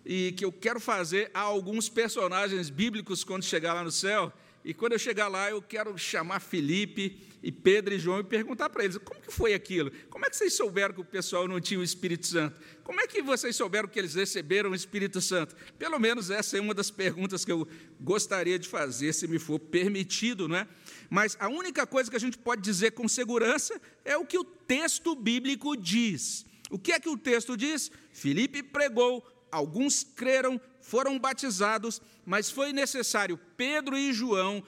e 0.05 0.33
que 0.33 0.45
eu 0.45 0.51
quero 0.51 0.79
fazer 0.79 1.31
a 1.33 1.39
alguns 1.39 1.89
personagens 1.89 2.69
bíblicos 2.69 3.23
quando 3.23 3.43
chegar 3.43 3.73
lá 3.73 3.83
no 3.83 3.91
céu. 3.91 4.31
E 4.65 4.73
quando 4.73 4.93
eu 4.93 4.99
chegar 4.99 5.27
lá, 5.27 5.49
eu 5.49 5.61
quero 5.61 5.97
chamar 5.97 6.39
Felipe 6.39 7.19
e 7.43 7.51
Pedro 7.51 7.93
e 7.93 7.99
João 7.99 8.21
e 8.21 8.23
perguntar 8.23 8.69
para 8.69 8.85
eles: 8.85 8.97
como 8.97 9.19
que 9.19 9.31
foi 9.31 9.53
aquilo? 9.53 9.91
Como 10.09 10.25
é 10.25 10.29
que 10.29 10.37
vocês 10.37 10.53
souberam 10.53 10.93
que 10.93 11.01
o 11.01 11.05
pessoal 11.05 11.47
não 11.47 11.59
tinha 11.59 11.79
o 11.79 11.83
Espírito 11.83 12.25
Santo? 12.25 12.55
Como 12.83 13.01
é 13.01 13.05
que 13.05 13.21
vocês 13.21 13.55
souberam 13.55 13.89
que 13.89 13.99
eles 13.99 14.15
receberam 14.15 14.71
o 14.71 14.75
Espírito 14.75 15.19
Santo? 15.19 15.53
Pelo 15.77 15.99
menos 15.99 16.29
essa 16.29 16.57
é 16.57 16.61
uma 16.61 16.73
das 16.73 16.89
perguntas 16.89 17.43
que 17.43 17.51
eu 17.51 17.67
gostaria 17.99 18.57
de 18.57 18.69
fazer, 18.69 19.11
se 19.13 19.27
me 19.27 19.37
for 19.37 19.59
permitido, 19.59 20.47
não 20.47 20.55
é? 20.55 20.67
Mas 21.09 21.35
a 21.41 21.49
única 21.49 21.85
coisa 21.85 22.09
que 22.09 22.15
a 22.15 22.19
gente 22.19 22.37
pode 22.37 22.61
dizer 22.61 22.91
com 22.91 23.07
segurança 23.07 23.79
é 24.05 24.15
o 24.15 24.25
que 24.25 24.37
o 24.37 24.45
texto 24.45 25.13
bíblico 25.13 25.75
diz. 25.75 26.45
O 26.69 26.79
que 26.79 26.93
é 26.93 26.99
que 26.99 27.09
o 27.09 27.17
texto 27.17 27.57
diz? 27.57 27.91
Filipe 28.13 28.63
pregou, 28.63 29.23
alguns 29.51 30.03
creram, 30.03 30.59
foram 30.83 31.17
batizados, 31.17 32.01
mas 32.25 32.51
foi 32.51 32.73
necessário 32.73 33.39
Pedro 33.57 33.97
e 33.97 34.13
João 34.13 34.61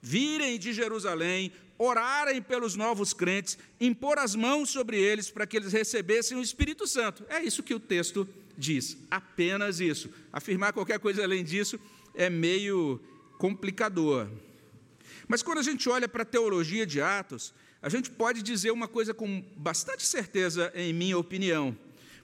virem 0.00 0.58
de 0.58 0.72
Jerusalém, 0.72 1.50
orarem 1.78 2.42
pelos 2.42 2.76
novos 2.76 3.12
crentes, 3.12 3.58
impor 3.80 4.18
as 4.18 4.34
mãos 4.36 4.70
sobre 4.70 5.00
eles 5.00 5.30
para 5.30 5.46
que 5.46 5.56
eles 5.56 5.72
recebessem 5.72 6.36
o 6.36 6.42
Espírito 6.42 6.86
Santo. 6.86 7.24
É 7.28 7.42
isso 7.42 7.62
que 7.62 7.74
o 7.74 7.80
texto 7.80 8.28
diz, 8.56 8.96
apenas 9.10 9.80
isso. 9.80 10.10
Afirmar 10.32 10.72
qualquer 10.72 10.98
coisa 10.98 11.24
além 11.24 11.42
disso 11.42 11.80
é 12.14 12.28
meio 12.28 13.00
complicador. 13.38 14.28
Mas 15.26 15.42
quando 15.42 15.58
a 15.58 15.62
gente 15.62 15.88
olha 15.88 16.08
para 16.08 16.22
a 16.22 16.26
teologia 16.26 16.84
de 16.84 17.00
Atos, 17.00 17.54
a 17.80 17.88
gente 17.88 18.10
pode 18.10 18.42
dizer 18.42 18.70
uma 18.70 18.86
coisa 18.86 19.14
com 19.14 19.42
bastante 19.56 20.04
certeza, 20.06 20.70
em 20.74 20.92
minha 20.92 21.16
opinião. 21.16 21.76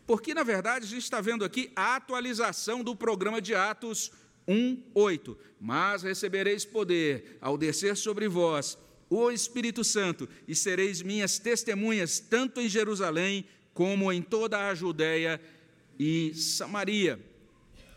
Porque, 0.09 0.33
na 0.33 0.43
verdade, 0.43 0.87
a 0.87 0.89
gente 0.89 1.03
está 1.03 1.21
vendo 1.21 1.45
aqui 1.45 1.71
a 1.77 1.97
atualização 1.97 2.83
do 2.83 2.97
programa 2.97 3.43
de 3.43 3.55
Atos 3.55 4.11
1:8. 4.49 5.37
Mas 5.61 6.03
recebereis 6.03 6.65
poder 6.65 7.37
ao 7.43 7.59
descer 7.59 7.95
sobre 7.95 8.27
vós 8.27 8.79
o 9.11 9.31
Espírito 9.31 9.85
Santo 9.85 10.27
e 10.49 10.55
sereis 10.55 11.03
minhas 11.03 11.39
testemunhas 11.39 12.21
tanto 12.21 12.59
em 12.59 12.71
Jerusalém 12.71 13.45
como 13.75 14.11
em 14.11 14.23
toda 14.23 14.69
a 14.69 14.75
Judéia 14.75 15.39
e 15.99 16.33
Samaria. 16.35 17.21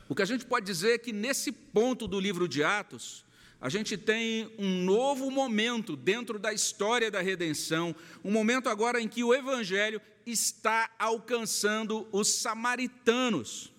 O 0.09 0.13
que 0.13 0.21
a 0.21 0.25
gente 0.25 0.45
pode 0.45 0.65
dizer 0.65 0.95
é 0.95 0.97
que 0.97 1.13
nesse 1.13 1.49
ponto 1.49 2.09
do 2.09 2.19
livro 2.19 2.45
de 2.45 2.61
Atos, 2.61 3.23
a 3.61 3.69
gente 3.69 3.97
tem 3.97 4.53
um 4.59 4.83
novo 4.83 5.31
momento 5.31 5.95
dentro 5.95 6.37
da 6.37 6.51
história 6.51 7.09
da 7.09 7.21
redenção, 7.21 7.95
um 8.21 8.31
momento 8.31 8.67
agora 8.67 8.99
em 8.99 9.07
que 9.07 9.23
o 9.23 9.33
evangelho 9.33 10.01
está 10.25 10.89
alcançando 10.97 12.07
os 12.11 12.27
samaritanos. 12.27 13.71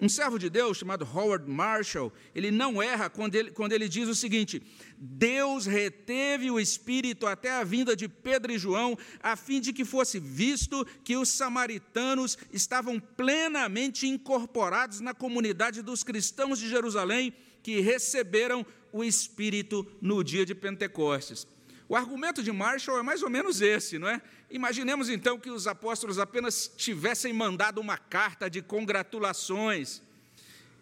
Um 0.00 0.08
servo 0.08 0.38
de 0.38 0.48
Deus 0.48 0.78
chamado 0.78 1.04
Howard 1.04 1.48
Marshall, 1.48 2.10
ele 2.34 2.50
não 2.50 2.82
erra 2.82 3.10
quando 3.10 3.34
ele, 3.34 3.50
quando 3.50 3.72
ele 3.72 3.86
diz 3.86 4.08
o 4.08 4.14
seguinte: 4.14 4.62
Deus 4.96 5.66
reteve 5.66 6.50
o 6.50 6.58
Espírito 6.58 7.26
até 7.26 7.50
a 7.50 7.62
vinda 7.62 7.94
de 7.94 8.08
Pedro 8.08 8.50
e 8.50 8.58
João, 8.58 8.96
a 9.22 9.36
fim 9.36 9.60
de 9.60 9.74
que 9.74 9.84
fosse 9.84 10.18
visto 10.18 10.86
que 11.04 11.18
os 11.18 11.28
samaritanos 11.28 12.38
estavam 12.50 12.98
plenamente 12.98 14.06
incorporados 14.06 15.00
na 15.00 15.12
comunidade 15.12 15.82
dos 15.82 16.02
cristãos 16.02 16.58
de 16.58 16.68
Jerusalém 16.68 17.34
que 17.62 17.80
receberam 17.80 18.64
o 18.90 19.04
Espírito 19.04 19.86
no 20.00 20.24
dia 20.24 20.46
de 20.46 20.54
Pentecostes. 20.54 21.46
O 21.90 21.96
argumento 21.96 22.40
de 22.40 22.52
Marshall 22.52 23.00
é 23.00 23.02
mais 23.02 23.20
ou 23.20 23.28
menos 23.28 23.60
esse, 23.60 23.98
não 23.98 24.06
é? 24.06 24.22
Imaginemos 24.48 25.08
então 25.08 25.36
que 25.36 25.50
os 25.50 25.66
apóstolos 25.66 26.20
apenas 26.20 26.70
tivessem 26.76 27.32
mandado 27.32 27.80
uma 27.80 27.98
carta 27.98 28.48
de 28.48 28.62
congratulações, 28.62 30.00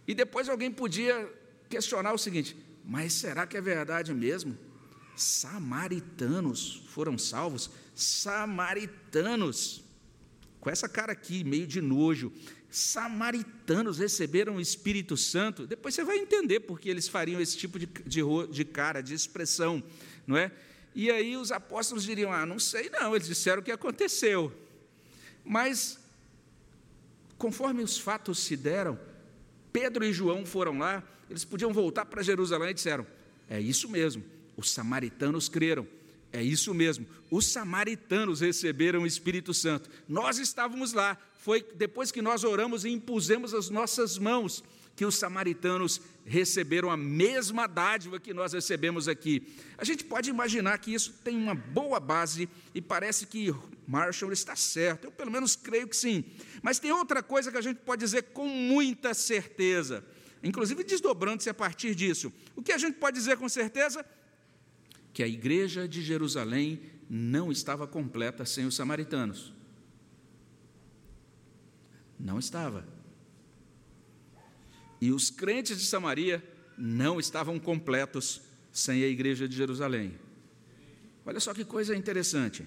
e 0.06 0.14
depois 0.14 0.50
alguém 0.50 0.70
podia 0.70 1.26
questionar 1.66 2.12
o 2.12 2.18
seguinte: 2.18 2.54
mas 2.84 3.14
será 3.14 3.46
que 3.46 3.56
é 3.56 3.60
verdade 3.62 4.12
mesmo? 4.12 4.54
Samaritanos 5.16 6.82
foram 6.90 7.16
salvos? 7.16 7.70
Samaritanos, 7.94 9.82
com 10.60 10.68
essa 10.68 10.90
cara 10.90 11.12
aqui, 11.12 11.42
meio 11.42 11.66
de 11.66 11.80
nojo, 11.80 12.30
samaritanos 12.70 13.96
receberam 13.96 14.56
o 14.56 14.60
Espírito 14.60 15.16
Santo. 15.16 15.66
Depois 15.66 15.94
você 15.94 16.04
vai 16.04 16.18
entender 16.18 16.60
porque 16.60 16.90
eles 16.90 17.08
fariam 17.08 17.40
esse 17.40 17.56
tipo 17.56 17.78
de, 17.78 17.86
de, 17.86 18.20
de 18.50 18.64
cara, 18.66 19.00
de 19.00 19.14
expressão, 19.14 19.82
não 20.26 20.36
é? 20.36 20.52
E 20.94 21.10
aí 21.10 21.36
os 21.36 21.52
apóstolos 21.52 22.04
diriam: 22.04 22.32
Ah, 22.32 22.46
não 22.46 22.58
sei 22.58 22.90
não, 22.90 23.14
eles 23.14 23.28
disseram 23.28 23.60
o 23.60 23.64
que 23.64 23.72
aconteceu. 23.72 24.52
Mas, 25.44 25.98
conforme 27.36 27.82
os 27.82 27.98
fatos 27.98 28.38
se 28.38 28.56
deram, 28.56 28.98
Pedro 29.72 30.04
e 30.04 30.12
João 30.12 30.44
foram 30.44 30.78
lá, 30.78 31.02
eles 31.30 31.44
podiam 31.44 31.72
voltar 31.72 32.04
para 32.06 32.22
Jerusalém 32.22 32.70
e 32.70 32.74
disseram: 32.74 33.06
É 33.48 33.60
isso 33.60 33.88
mesmo, 33.88 34.24
os 34.56 34.70
samaritanos 34.70 35.48
creram. 35.48 35.86
É 36.30 36.42
isso 36.42 36.74
mesmo, 36.74 37.06
os 37.30 37.46
samaritanos 37.46 38.40
receberam 38.40 39.02
o 39.02 39.06
Espírito 39.06 39.54
Santo. 39.54 39.88
Nós 40.06 40.38
estávamos 40.38 40.92
lá, 40.92 41.16
foi 41.38 41.64
depois 41.74 42.12
que 42.12 42.20
nós 42.20 42.44
oramos 42.44 42.84
e 42.84 42.90
impusemos 42.90 43.54
as 43.54 43.70
nossas 43.70 44.18
mãos 44.18 44.62
que 44.98 45.06
os 45.06 45.14
samaritanos 45.14 46.00
receberam 46.26 46.90
a 46.90 46.96
mesma 46.96 47.68
dádiva 47.68 48.18
que 48.18 48.34
nós 48.34 48.52
recebemos 48.52 49.06
aqui. 49.06 49.46
A 49.78 49.84
gente 49.84 50.02
pode 50.02 50.28
imaginar 50.28 50.76
que 50.78 50.92
isso 50.92 51.12
tem 51.22 51.36
uma 51.36 51.54
boa 51.54 52.00
base 52.00 52.48
e 52.74 52.82
parece 52.82 53.24
que 53.24 53.54
Marshall 53.86 54.32
está 54.32 54.56
certo. 54.56 55.04
Eu, 55.04 55.12
pelo 55.12 55.30
menos, 55.30 55.54
creio 55.54 55.86
que 55.86 55.96
sim. 55.96 56.24
Mas 56.62 56.80
tem 56.80 56.90
outra 56.90 57.22
coisa 57.22 57.52
que 57.52 57.56
a 57.56 57.60
gente 57.60 57.76
pode 57.76 58.00
dizer 58.00 58.22
com 58.32 58.48
muita 58.48 59.14
certeza. 59.14 60.04
inclusive 60.42 60.82
desdobrando-se 60.82 61.48
a 61.48 61.54
partir 61.54 61.94
disso. 61.94 62.32
O 62.56 62.60
que 62.60 62.72
a 62.72 62.78
gente 62.78 62.96
pode 62.96 63.16
dizer 63.16 63.36
com 63.36 63.48
certeza? 63.48 64.04
Que 65.12 65.22
a 65.22 65.28
igreja 65.28 65.86
de 65.86 66.02
Jerusalém 66.02 66.80
não 67.08 67.52
estava 67.52 67.86
completa 67.86 68.44
sem 68.44 68.66
os 68.66 68.74
samaritanos. 68.74 69.54
Não 72.18 72.40
estava. 72.40 72.97
E 75.00 75.12
os 75.12 75.30
crentes 75.30 75.78
de 75.78 75.86
Samaria 75.86 76.42
não 76.76 77.18
estavam 77.18 77.58
completos 77.58 78.40
sem 78.72 79.02
a 79.02 79.08
igreja 79.08 79.48
de 79.48 79.56
Jerusalém. 79.56 80.14
Olha 81.24 81.40
só 81.40 81.52
que 81.52 81.64
coisa 81.64 81.94
interessante. 81.94 82.66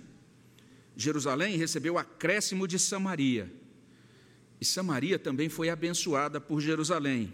Jerusalém 0.96 1.58
recebeu 1.58 1.98
acréscimo 1.98 2.68
de 2.68 2.78
Samaria. 2.78 3.52
E 4.60 4.66
Samaria 4.66 5.18
também 5.18 5.50
foi 5.50 5.70
abençoada 5.70 6.40
por 6.40 6.62
Jerusalém. 6.62 7.34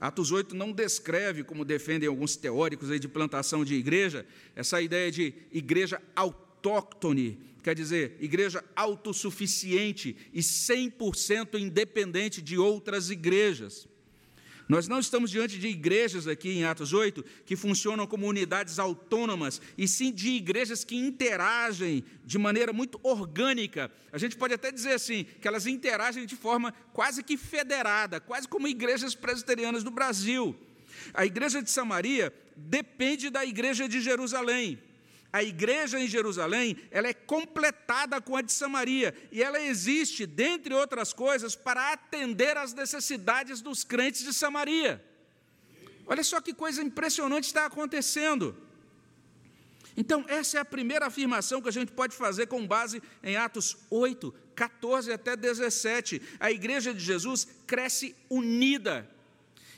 Atos 0.00 0.32
8 0.32 0.54
não 0.54 0.72
descreve, 0.72 1.44
como 1.44 1.64
defendem 1.64 2.08
alguns 2.08 2.36
teóricos 2.36 2.90
aí 2.90 2.98
de 2.98 3.08
plantação 3.08 3.64
de 3.64 3.74
igreja, 3.74 4.26
essa 4.54 4.82
ideia 4.82 5.10
de 5.10 5.32
igreja 5.52 6.02
autóctone, 6.16 7.38
quer 7.62 7.74
dizer, 7.74 8.16
igreja 8.20 8.62
autossuficiente 8.74 10.16
e 10.32 10.40
100% 10.40 11.58
independente 11.58 12.42
de 12.42 12.58
outras 12.58 13.08
igrejas. 13.08 13.88
Nós 14.68 14.88
não 14.88 14.98
estamos 14.98 15.30
diante 15.30 15.58
de 15.58 15.68
igrejas 15.68 16.26
aqui 16.26 16.50
em 16.50 16.64
Atos 16.64 16.92
8 16.92 17.24
que 17.44 17.56
funcionam 17.56 18.06
como 18.06 18.26
unidades 18.26 18.78
autônomas, 18.78 19.60
e 19.76 19.86
sim 19.86 20.10
de 20.12 20.30
igrejas 20.30 20.84
que 20.84 20.96
interagem 20.96 22.04
de 22.24 22.38
maneira 22.38 22.72
muito 22.72 22.98
orgânica. 23.02 23.90
A 24.12 24.18
gente 24.18 24.36
pode 24.36 24.54
até 24.54 24.72
dizer 24.72 24.92
assim, 24.92 25.26
que 25.40 25.46
elas 25.46 25.66
interagem 25.66 26.24
de 26.24 26.36
forma 26.36 26.72
quase 26.92 27.22
que 27.22 27.36
federada, 27.36 28.20
quase 28.20 28.48
como 28.48 28.66
igrejas 28.66 29.14
presbiterianas 29.14 29.84
do 29.84 29.90
Brasil. 29.90 30.56
A 31.12 31.26
igreja 31.26 31.62
de 31.62 31.70
Samaria 31.70 32.32
depende 32.56 33.28
da 33.28 33.44
igreja 33.44 33.88
de 33.88 34.00
Jerusalém 34.00 34.78
a 35.34 35.42
igreja 35.42 35.98
em 35.98 36.06
Jerusalém, 36.06 36.76
ela 36.92 37.08
é 37.08 37.12
completada 37.12 38.20
com 38.20 38.36
a 38.36 38.40
de 38.40 38.52
Samaria, 38.52 39.12
e 39.32 39.42
ela 39.42 39.60
existe, 39.60 40.26
dentre 40.26 40.72
outras 40.72 41.12
coisas, 41.12 41.56
para 41.56 41.92
atender 41.92 42.56
às 42.56 42.72
necessidades 42.72 43.60
dos 43.60 43.82
crentes 43.82 44.22
de 44.22 44.32
Samaria. 44.32 45.04
Olha 46.06 46.22
só 46.22 46.40
que 46.40 46.54
coisa 46.54 46.80
impressionante 46.80 47.48
está 47.48 47.66
acontecendo. 47.66 48.56
Então, 49.96 50.24
essa 50.28 50.58
é 50.58 50.60
a 50.60 50.64
primeira 50.64 51.06
afirmação 51.06 51.60
que 51.60 51.68
a 51.68 51.72
gente 51.72 51.90
pode 51.90 52.14
fazer 52.14 52.46
com 52.46 52.64
base 52.64 53.02
em 53.20 53.34
Atos 53.34 53.76
8, 53.90 54.32
14 54.54 55.12
até 55.12 55.34
17. 55.34 56.22
A 56.38 56.52
igreja 56.52 56.94
de 56.94 57.00
Jesus 57.00 57.48
cresce 57.66 58.14
unida. 58.30 59.10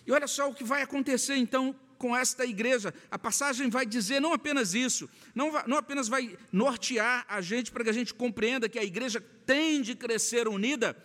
E 0.06 0.12
olha 0.12 0.26
só 0.26 0.50
o 0.50 0.54
que 0.54 0.64
vai 0.64 0.82
acontecer 0.82 1.36
então 1.36 1.74
com 1.98 2.16
esta 2.16 2.44
igreja. 2.44 2.92
A 3.10 3.18
passagem 3.18 3.68
vai 3.68 3.86
dizer 3.86 4.20
não 4.20 4.32
apenas 4.32 4.74
isso, 4.74 5.08
não, 5.34 5.52
não 5.66 5.76
apenas 5.76 6.08
vai 6.08 6.36
nortear 6.52 7.24
a 7.28 7.40
gente 7.40 7.70
para 7.70 7.84
que 7.84 7.90
a 7.90 7.92
gente 7.92 8.14
compreenda 8.14 8.68
que 8.68 8.78
a 8.78 8.84
igreja 8.84 9.20
tem 9.44 9.82
de 9.82 9.94
crescer 9.94 10.48
unida, 10.48 10.96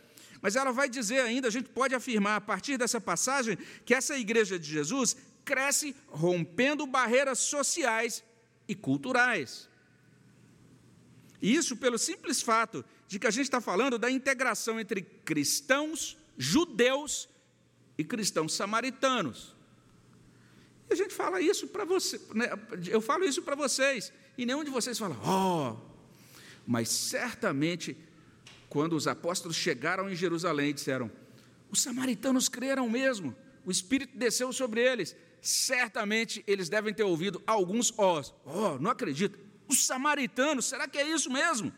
mas 0.41 0.55
ela 0.55 0.71
vai 0.71 0.89
dizer 0.89 1.21
ainda, 1.21 1.48
a 1.48 1.51
gente 1.51 1.69
pode 1.69 1.93
afirmar 1.93 2.38
a 2.38 2.41
partir 2.41 2.77
dessa 2.77 3.00
passagem, 3.00 3.57
que 3.86 3.93
essa 3.93 4.17
igreja 4.17 4.57
de 4.57 4.69
Jesus 4.69 5.15
cresce 5.45 5.95
rompendo 6.07 6.86
barreiras 6.88 7.39
sociais 7.39 8.24
e 8.67 8.74
culturais. 8.74 9.69
E 11.41 11.55
isso 11.55 11.75
pelo 11.77 11.98
simples 11.98 12.41
fato 12.41 12.86
de 13.07 13.19
que 13.19 13.27
a 13.27 13.31
gente 13.31 13.45
está 13.45 13.60
falando 13.60 13.98
da 13.98 14.10
integração 14.10 14.79
entre 14.79 15.01
cristãos, 15.01 16.17
judeus 16.38 17.27
e 17.98 18.03
cristãos 18.03 18.53
samaritanos. 18.53 19.55
A 20.91 20.95
gente 20.95 21.13
fala 21.13 21.39
isso 21.39 21.67
para 21.67 21.86
você, 21.86 22.19
né? 22.33 22.50
eu 22.89 23.00
falo 23.00 23.24
isso 23.24 23.41
para 23.41 23.55
vocês, 23.55 24.12
e 24.38 24.45
nenhum 24.45 24.62
de 24.62 24.69
vocês 24.69 25.00
fala, 25.00 25.15
oh, 25.25 25.77
mas 26.67 26.89
certamente, 26.89 27.98
quando 28.67 28.93
os 28.93 29.07
apóstolos 29.07 29.55
chegaram 29.55 30.10
em 30.10 30.15
Jerusalém, 30.15 30.74
disseram: 30.74 31.10
os 31.71 31.81
samaritanos 31.81 32.50
creram 32.50 32.89
mesmo, 32.89 33.33
o 33.65 33.71
Espírito 33.71 34.17
desceu 34.17 34.51
sobre 34.51 34.82
eles. 34.82 35.15
Certamente 35.41 36.43
eles 36.45 36.67
devem 36.67 36.93
ter 36.93 37.04
ouvido 37.04 37.41
alguns 37.47 37.93
ós. 37.97 38.34
Oh, 38.45 38.77
não 38.80 38.91
acredito. 38.91 39.39
Os 39.67 39.86
samaritanos, 39.86 40.65
será 40.65 40.88
que 40.88 40.97
é 40.97 41.10
isso 41.10 41.32
mesmo? 41.32 41.73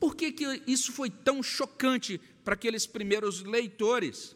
Por 0.00 0.16
que, 0.16 0.32
que 0.32 0.62
isso 0.66 0.92
foi 0.92 1.10
tão 1.10 1.42
chocante 1.42 2.20
para 2.42 2.54
aqueles 2.54 2.86
primeiros 2.86 3.42
leitores? 3.42 4.34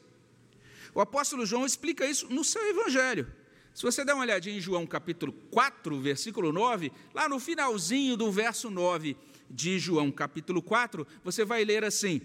O 0.94 1.00
apóstolo 1.00 1.46
João 1.46 1.64
explica 1.64 2.07
isso 2.07 2.28
no 2.33 2.44
seu 2.44 2.62
evangelho. 2.68 3.26
Se 3.74 3.83
você 3.83 4.05
der 4.05 4.12
uma 4.12 4.22
olhadinha 4.22 4.57
em 4.57 4.61
João 4.61 4.87
capítulo 4.87 5.33
4, 5.50 5.98
versículo 6.00 6.52
9, 6.52 6.92
lá 7.14 7.28
no 7.28 7.40
finalzinho 7.40 8.16
do 8.16 8.31
verso 8.31 8.70
9 8.70 9.16
de 9.48 9.78
João 9.78 10.11
capítulo 10.11 10.61
4, 10.61 11.07
você 11.24 11.44
vai 11.44 11.64
ler 11.64 11.83
assim: 11.83 12.20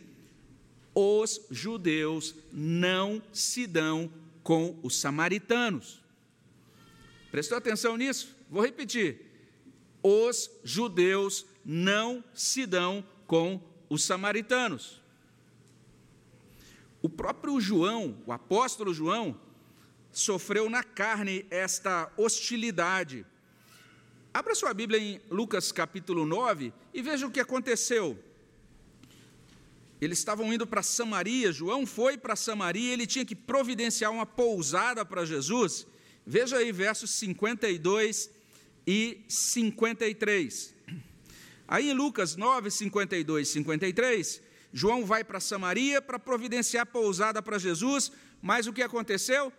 Os 0.93 1.41
judeus 1.49 2.36
não 2.51 3.21
se 3.32 3.65
dão 3.65 4.12
com 4.43 4.77
os 4.84 4.99
samaritanos. 4.99 6.01
Prestou 7.32 7.58
atenção 7.58 7.95
nisso? 7.95 8.36
Vou 8.49 8.63
repetir. 8.63 9.21
Os 10.03 10.49
judeus 10.63 11.45
não 11.63 12.23
se 12.34 12.65
dão 12.65 13.03
com 13.25 13.62
os 13.89 14.03
samaritanos. 14.03 15.01
O 17.08 17.10
próprio 17.10 17.58
João, 17.62 18.22
o 18.26 18.34
apóstolo 18.34 18.93
João, 18.93 19.39
sofreu 20.12 20.70
na 20.70 20.84
carne 20.84 21.46
esta 21.50 22.12
hostilidade. 22.17 23.26
Abra 24.34 24.54
sua 24.54 24.74
Bíblia 24.74 25.00
em 25.00 25.22
Lucas 25.32 25.72
capítulo 25.72 26.26
9 26.26 26.74
e 26.93 27.02
veja 27.02 27.26
o 27.26 27.32
que 27.32 27.39
aconteceu. 27.39 28.22
Eles 30.02 30.20
estavam 30.20 30.54
indo 30.54 30.67
para 30.67 30.84
Samaria, 30.84 31.50
João 31.54 31.86
foi 31.86 32.17
para 32.17 32.36
Samaria, 32.36 32.91
ele 32.91 33.08
tinha 33.08 33.24
que 33.24 33.36
providenciar 33.36 34.12
uma 34.12 34.26
pousada 34.26 35.06
para 35.06 35.24
Jesus. 35.24 35.88
Veja 36.26 36.58
aí 36.58 36.74
versos 36.74 37.12
52 37.12 38.30
e 38.86 39.22
53. 39.30 40.76
Aí 41.70 41.89
em 41.89 41.93
Lucas 41.93 42.36
9, 42.36 42.70
52 42.70 43.48
e 43.48 43.52
53, 43.54 44.46
João 44.73 45.06
vai 45.06 45.23
para 45.23 45.39
Samaria 45.39 46.01
para 46.01 46.19
providenciar 46.19 46.86
pousada 46.86 47.41
para 47.41 47.58
Jesus, 47.58 48.12
mas 48.41 48.67
o 48.67 48.73
que 48.73 48.82
aconteceu? 48.82 49.51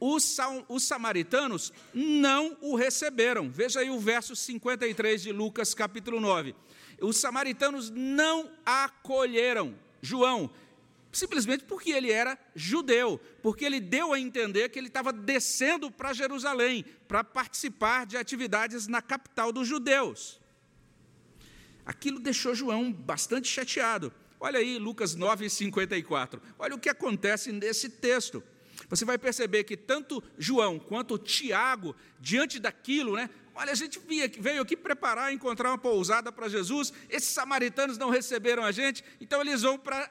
Os, 0.00 0.36
os, 0.68 0.84
samaritanos 0.84 1.72
não 1.92 2.56
o 2.60 2.76
receberam. 2.76 3.50
Veja 3.50 3.80
aí 3.80 3.90
o 3.90 3.98
verso 3.98 4.36
53 4.36 5.22
de 5.22 5.32
Lucas, 5.32 5.74
capítulo 5.74 6.20
9. 6.20 6.54
Os 7.00 7.16
samaritanos 7.16 7.90
não 7.90 8.50
acolheram 8.64 9.74
João, 10.00 10.50
simplesmente 11.12 11.64
porque 11.64 11.90
ele 11.90 12.12
era 12.12 12.38
judeu, 12.54 13.20
porque 13.42 13.64
ele 13.64 13.80
deu 13.80 14.12
a 14.12 14.20
entender 14.20 14.68
que 14.68 14.78
ele 14.78 14.88
estava 14.88 15.12
descendo 15.12 15.90
para 15.90 16.12
Jerusalém 16.12 16.84
para 17.08 17.24
participar 17.24 18.06
de 18.06 18.16
atividades 18.16 18.86
na 18.86 19.02
capital 19.02 19.52
dos 19.52 19.66
judeus. 19.66 20.40
Aquilo 21.84 22.20
deixou 22.20 22.54
João 22.54 22.92
bastante 22.92 23.48
chateado. 23.48 24.12
Olha 24.40 24.58
aí 24.58 24.78
Lucas 24.78 25.14
9, 25.14 25.48
54. 25.50 26.40
Olha 26.58 26.74
o 26.74 26.78
que 26.78 26.88
acontece 26.88 27.50
nesse 27.52 27.88
texto. 27.88 28.42
Você 28.88 29.04
vai 29.04 29.18
perceber 29.18 29.64
que 29.64 29.76
tanto 29.76 30.22
João 30.38 30.78
quanto 30.78 31.18
Tiago, 31.18 31.94
diante 32.20 32.58
daquilo, 32.58 33.16
né? 33.16 33.28
Olha, 33.54 33.72
a 33.72 33.74
gente 33.74 34.00
veio 34.38 34.62
aqui 34.62 34.76
preparar, 34.76 35.32
encontrar 35.32 35.70
uma 35.70 35.78
pousada 35.78 36.30
para 36.30 36.48
Jesus. 36.48 36.92
Esses 37.10 37.30
samaritanos 37.30 37.98
não 37.98 38.08
receberam 38.08 38.62
a 38.62 38.70
gente, 38.70 39.02
então 39.20 39.40
eles 39.40 39.62
vão 39.62 39.76
para. 39.76 40.08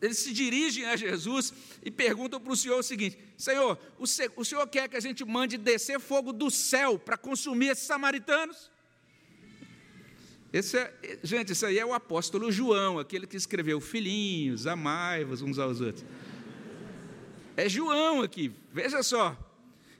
Eles 0.00 0.18
se 0.18 0.32
dirigem 0.32 0.84
a 0.86 0.96
Jesus 0.96 1.52
e 1.82 1.90
perguntam 1.90 2.38
para 2.38 2.52
o 2.52 2.56
Senhor 2.56 2.78
o 2.78 2.82
seguinte: 2.82 3.18
Senhor, 3.38 3.78
o 3.98 4.44
Senhor 4.44 4.66
quer 4.68 4.86
que 4.86 4.96
a 4.96 5.00
gente 5.00 5.24
mande 5.24 5.56
descer 5.56 5.98
fogo 5.98 6.30
do 6.30 6.50
céu 6.50 6.98
para 6.98 7.16
consumir 7.16 7.68
esses 7.68 7.86
samaritanos? 7.86 8.70
Esse 10.54 10.78
é, 10.78 11.18
gente, 11.24 11.50
isso 11.50 11.66
aí 11.66 11.80
é 11.80 11.84
o 11.84 11.92
apóstolo 11.92 12.52
João, 12.52 13.00
aquele 13.00 13.26
que 13.26 13.36
escreveu: 13.36 13.80
Filhinhos, 13.80 14.68
amai-vos 14.68 15.42
uns 15.42 15.58
aos 15.58 15.80
outros. 15.80 16.04
É 17.56 17.68
João 17.68 18.22
aqui, 18.22 18.52
veja 18.72 19.02
só. 19.02 19.36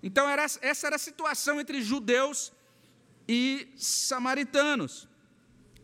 Então, 0.00 0.30
era, 0.30 0.44
essa 0.44 0.86
era 0.86 0.94
a 0.94 0.98
situação 0.98 1.60
entre 1.60 1.82
judeus 1.82 2.52
e 3.26 3.66
samaritanos. 3.76 5.08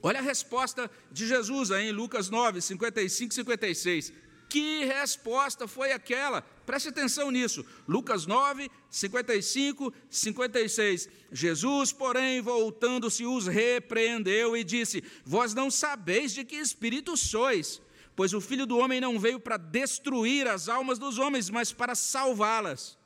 Olha 0.00 0.20
a 0.20 0.22
resposta 0.22 0.88
de 1.10 1.26
Jesus 1.26 1.72
aí 1.72 1.88
em 1.88 1.92
Lucas 1.92 2.30
9, 2.30 2.60
55 2.60 3.32
e 3.32 3.34
56. 3.34 4.12
Que 4.50 4.84
resposta 4.84 5.68
foi 5.68 5.92
aquela? 5.92 6.42
Preste 6.66 6.88
atenção 6.88 7.30
nisso. 7.30 7.64
Lucas 7.86 8.26
9, 8.26 8.68
55, 8.90 9.94
56. 10.10 11.08
Jesus, 11.30 11.92
porém, 11.92 12.42
voltando-se, 12.42 13.24
os 13.24 13.46
repreendeu 13.46 14.56
e 14.56 14.64
disse: 14.64 15.04
Vós 15.24 15.54
não 15.54 15.70
sabeis 15.70 16.32
de 16.34 16.44
que 16.44 16.56
espírito 16.56 17.16
sois, 17.16 17.80
pois 18.16 18.34
o 18.34 18.40
filho 18.40 18.66
do 18.66 18.76
homem 18.76 19.00
não 19.00 19.20
veio 19.20 19.38
para 19.38 19.56
destruir 19.56 20.48
as 20.48 20.68
almas 20.68 20.98
dos 20.98 21.16
homens, 21.16 21.48
mas 21.48 21.72
para 21.72 21.94
salvá-las. 21.94 22.98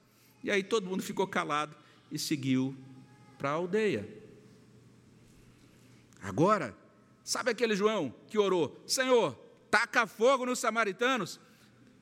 E 0.43 0.51
aí 0.51 0.63
todo 0.63 0.89
mundo 0.89 1.03
ficou 1.03 1.27
calado 1.27 1.77
e 2.11 2.19
seguiu 2.19 2.75
para 3.37 3.51
a 3.51 3.53
aldeia. 3.53 4.09
Agora, 6.23 6.75
sabe 7.23 7.51
aquele 7.51 7.77
João 7.77 8.15
que 8.29 8.39
orou: 8.39 8.83
Senhor, 8.87 9.44
taca 9.75 10.07
fogo 10.07 10.47
nos 10.47 10.61
samaritanos? 10.61 11.41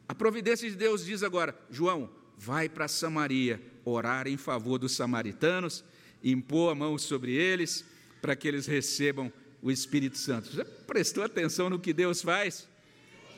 A 0.06 0.14
providência 0.14 0.68
de 0.68 0.76
Deus 0.76 1.06
diz 1.06 1.22
agora: 1.22 1.58
João, 1.70 2.10
vai 2.36 2.68
para 2.68 2.86
Samaria 2.86 3.62
orar 3.82 4.28
em 4.28 4.36
favor 4.36 4.78
dos 4.78 4.92
samaritanos, 4.94 5.82
impor 6.22 6.72
a 6.72 6.74
mão 6.74 6.98
sobre 6.98 7.32
eles, 7.32 7.82
para 8.20 8.36
que 8.36 8.46
eles 8.46 8.66
recebam 8.66 9.32
o 9.62 9.70
Espírito 9.70 10.18
Santo. 10.18 10.52
Já 10.52 10.66
prestou 10.86 11.24
atenção 11.24 11.70
no 11.70 11.78
que 11.78 11.94
Deus 11.94 12.20
faz? 12.20 12.68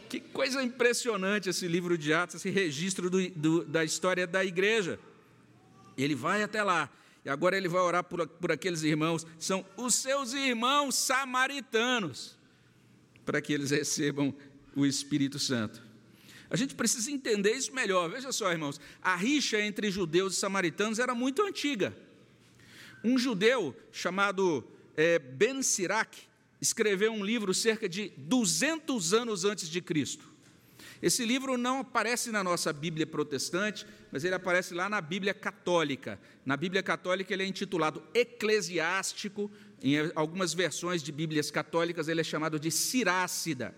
Que 0.09 0.19
coisa 0.19 0.61
impressionante 0.61 1.49
esse 1.49 1.69
livro 1.69 1.97
de 1.97 2.13
Atos, 2.13 2.35
esse 2.35 2.51
registro 2.51 3.09
do, 3.09 3.31
do, 3.31 3.65
da 3.65 3.85
história 3.85 4.27
da 4.27 4.45
igreja. 4.45 4.99
Ele 5.97 6.17
vai 6.17 6.43
até 6.43 6.61
lá, 6.61 6.91
e 7.25 7.31
agora 7.31 7.57
ele 7.57 7.69
vai 7.69 7.81
orar 7.81 8.03
por, 8.03 8.27
por 8.27 8.51
aqueles 8.51 8.83
irmãos, 8.83 9.25
são 9.39 9.65
os 9.77 9.95
seus 9.95 10.33
irmãos 10.33 10.97
samaritanos, 10.97 12.37
para 13.25 13.41
que 13.41 13.53
eles 13.53 13.71
recebam 13.71 14.35
o 14.77 14.85
Espírito 14.85 15.39
Santo. 15.39 15.83
A 16.51 16.57
gente 16.57 16.75
precisa 16.75 17.11
entender 17.11 17.53
isso 17.53 17.75
melhor. 17.75 18.09
Veja 18.11 18.31
só, 18.31 18.53
irmãos, 18.53 18.81
a 19.03 19.17
rixa 19.17 19.61
entre 19.61 19.91
judeus 19.91 20.35
e 20.35 20.37
samaritanos 20.37 20.99
era 20.99 21.15
muito 21.15 21.43
antiga. 21.43 21.97
Um 23.03 23.19
judeu 23.19 23.75
chamado 23.91 24.65
é, 24.97 25.19
Ben 25.19 25.63
Sirac 25.63 26.17
escreveu 26.61 27.13
um 27.13 27.25
livro 27.25 27.53
cerca 27.53 27.89
de 27.89 28.13
200 28.17 29.13
anos 29.13 29.45
antes 29.45 29.69
de 29.69 29.81
Cristo. 29.81 30.35
Esse 31.03 31.27
livro 31.27 31.59
não 31.59 31.81
aparece 31.81 32.31
na 32.31 32.43
nossa 32.43 32.73
Bíblia 32.73 33.07
protestante, 33.07 33.87
mas 34.11 34.25
ele 34.25 34.35
aparece 34.35 34.73
lá 34.73 34.89
na 34.89 35.01
Bíblia 35.01 35.35
católica. 35.35 36.19
Na 36.47 36.57
Bíblia 36.57 36.83
católica 36.83 37.35
ele 37.35 37.43
é 37.43 37.47
intitulado 37.47 38.03
Eclesiástico, 38.15 39.51
em 39.85 40.11
algumas 40.15 40.55
versões 40.55 41.03
de 41.03 41.13
Bíblias 41.13 41.51
católicas 41.51 42.09
ele 42.09 42.23
é 42.23 42.25
chamado 42.25 42.59
de 42.59 42.71
Sirácida. 42.71 43.75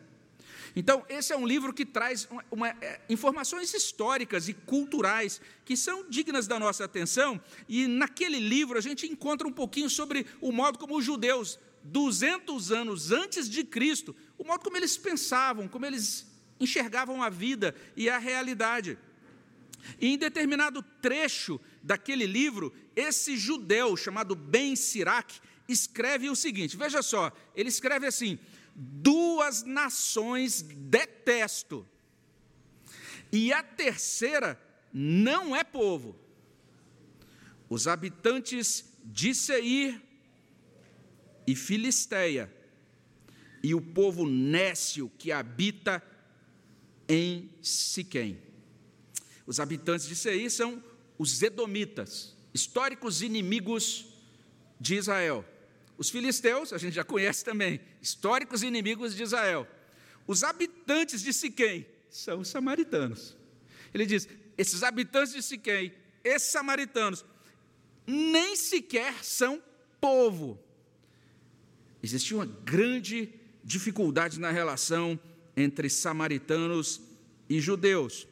Então, 0.77 1.05
esse 1.09 1.33
é 1.33 1.37
um 1.37 1.47
livro 1.47 1.73
que 1.73 1.85
traz 1.85 2.29
uma, 2.31 2.45
uma, 2.51 2.69
é, 2.69 3.01
informações 3.09 3.75
históricas 3.75 4.49
e 4.49 4.55
culturais 4.55 5.41
que 5.65 5.77
são 5.77 6.09
dignas 6.09 6.47
da 6.47 6.61
nossa 6.61 6.85
atenção, 6.85 7.41
e 7.69 7.89
naquele 7.89 8.39
livro 8.39 8.79
a 8.79 8.81
gente 8.81 9.07
encontra 9.07 9.49
um 9.49 9.53
pouquinho 9.53 9.91
sobre 9.91 10.27
o 10.41 10.53
modo 10.53 10.79
como 10.79 10.97
os 10.97 11.05
judeus, 11.05 11.59
200 11.83 12.71
anos 12.71 13.11
antes 13.11 13.49
de 13.49 13.65
Cristo, 13.65 14.15
o 14.39 14.45
modo 14.45 14.63
como 14.63 14.77
eles 14.77 14.97
pensavam, 14.97 15.67
como 15.67 15.87
eles 15.87 16.27
enxergavam 16.61 17.23
a 17.23 17.31
vida 17.31 17.75
e 17.97 18.09
a 18.09 18.19
realidade. 18.19 18.99
E 20.01 20.09
em 20.09 20.19
determinado 20.19 20.83
trecho 21.01 21.61
daquele 21.83 22.27
livro, 22.27 22.73
esse 22.95 23.37
judeu 23.37 23.97
chamado 23.97 24.35
Ben 24.35 24.77
Sirac 24.77 25.41
escreve 25.69 26.31
o 26.31 26.37
seguinte: 26.37 26.77
veja 26.77 27.03
só, 27.03 27.33
ele 27.55 27.69
escreve 27.69 28.07
assim: 28.07 28.39
duas 28.75 29.63
nações 29.63 30.63
detesto, 30.63 31.87
e 33.33 33.53
a 33.53 33.63
terceira 33.63 34.61
não 34.93 35.55
é 35.55 35.65
povo. 35.65 36.19
Os 37.69 37.89
habitantes 37.89 38.85
de 39.05 39.35
Seir 39.35 40.01
e 41.47 41.57
Filisteia, 41.57 42.53
e 43.63 43.75
o 43.75 43.81
povo 43.81 44.27
nécio 44.27 45.11
que 45.19 45.33
habita 45.33 46.03
em 47.09 47.51
Siquém. 47.61 48.41
Os 49.47 49.61
habitantes 49.61 50.07
de 50.07 50.17
Seir 50.17 50.51
são 50.51 50.83
os 51.19 51.43
edomitas, 51.43 52.37
históricos 52.53 53.23
inimigos 53.23 54.07
de 54.81 54.97
Israel. 54.97 55.45
Os 55.99 56.11
filisteus, 56.11 56.73
a 56.73 56.79
gente 56.79 56.95
já 56.95 57.05
conhece 57.05 57.45
também, 57.45 57.81
históricos 58.03 58.63
inimigos 58.63 59.15
de 59.15 59.23
Israel. 59.23 59.67
Os 60.27 60.43
habitantes 60.43 61.23
de 61.23 61.33
Siquém 61.33 61.87
são 62.11 62.41
os 62.41 62.49
samaritanos. 62.49 63.37
Ele 63.95 64.05
diz: 64.05 64.29
esses 64.59 64.83
habitantes 64.83 65.33
de 65.33 65.43
Siquém, 65.43 65.93
esses 66.23 66.51
samaritanos, 66.51 67.25
nem 68.07 68.55
sequer 68.57 69.25
são 69.25 69.63
povo. 70.01 70.59
Existia 72.03 72.37
uma 72.37 72.47
grande 72.47 73.33
dificuldade 73.65 74.39
na 74.39 74.51
relação 74.51 75.19
entre 75.57 75.89
samaritanos 75.89 77.01
e 77.49 77.61
judeus. 77.61 78.29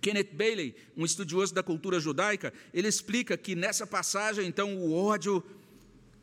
Kenneth 0.00 0.32
Bailey, 0.32 0.74
um 0.96 1.04
estudioso 1.04 1.54
da 1.54 1.62
cultura 1.62 2.00
judaica, 2.00 2.52
ele 2.74 2.88
explica 2.88 3.36
que 3.36 3.54
nessa 3.54 3.86
passagem, 3.86 4.46
então, 4.46 4.76
o 4.76 4.92
ódio 4.92 5.42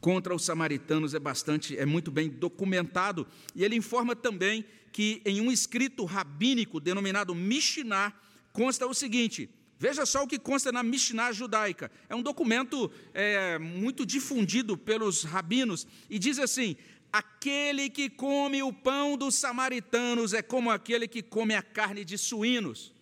contra 0.01 0.33
os 0.33 0.45
samaritanos 0.45 1.13
é 1.13 1.19
bastante, 1.19 1.77
é 1.77 1.85
muito 1.85 2.11
bem 2.11 2.29
documentado. 2.29 3.27
E 3.55 3.63
ele 3.63 3.75
informa 3.75 4.15
também 4.15 4.65
que 4.91 5.21
em 5.25 5.41
um 5.41 5.51
escrito 5.51 6.05
rabínico 6.05 6.79
denominado 6.79 7.35
Mishnah 7.35 8.13
consta 8.53 8.87
o 8.87 8.93
seguinte: 8.93 9.49
veja 9.77 10.05
só 10.05 10.23
o 10.23 10.27
que 10.27 10.39
consta 10.39 10.71
na 10.71 10.83
Mishnah 10.83 11.31
judaica. 11.31 11.91
É 12.07 12.15
um 12.15 12.21
documento 12.21 12.91
é, 13.13 13.57
muito 13.59 14.05
difundido 14.05 14.77
pelos 14.77 15.23
rabinos 15.23 15.87
e 16.09 16.17
diz 16.17 16.39
assim: 16.39 16.75
aquele 17.11 17.89
que 17.89 18.09
come 18.09 18.63
o 18.63 18.71
pão 18.71 19.17
dos 19.17 19.35
samaritanos 19.35 20.33
é 20.33 20.41
como 20.41 20.69
aquele 20.69 21.07
que 21.07 21.21
come 21.21 21.55
a 21.55 21.61
carne 21.61 22.05
de 22.05 22.17
suínos. 22.17 22.93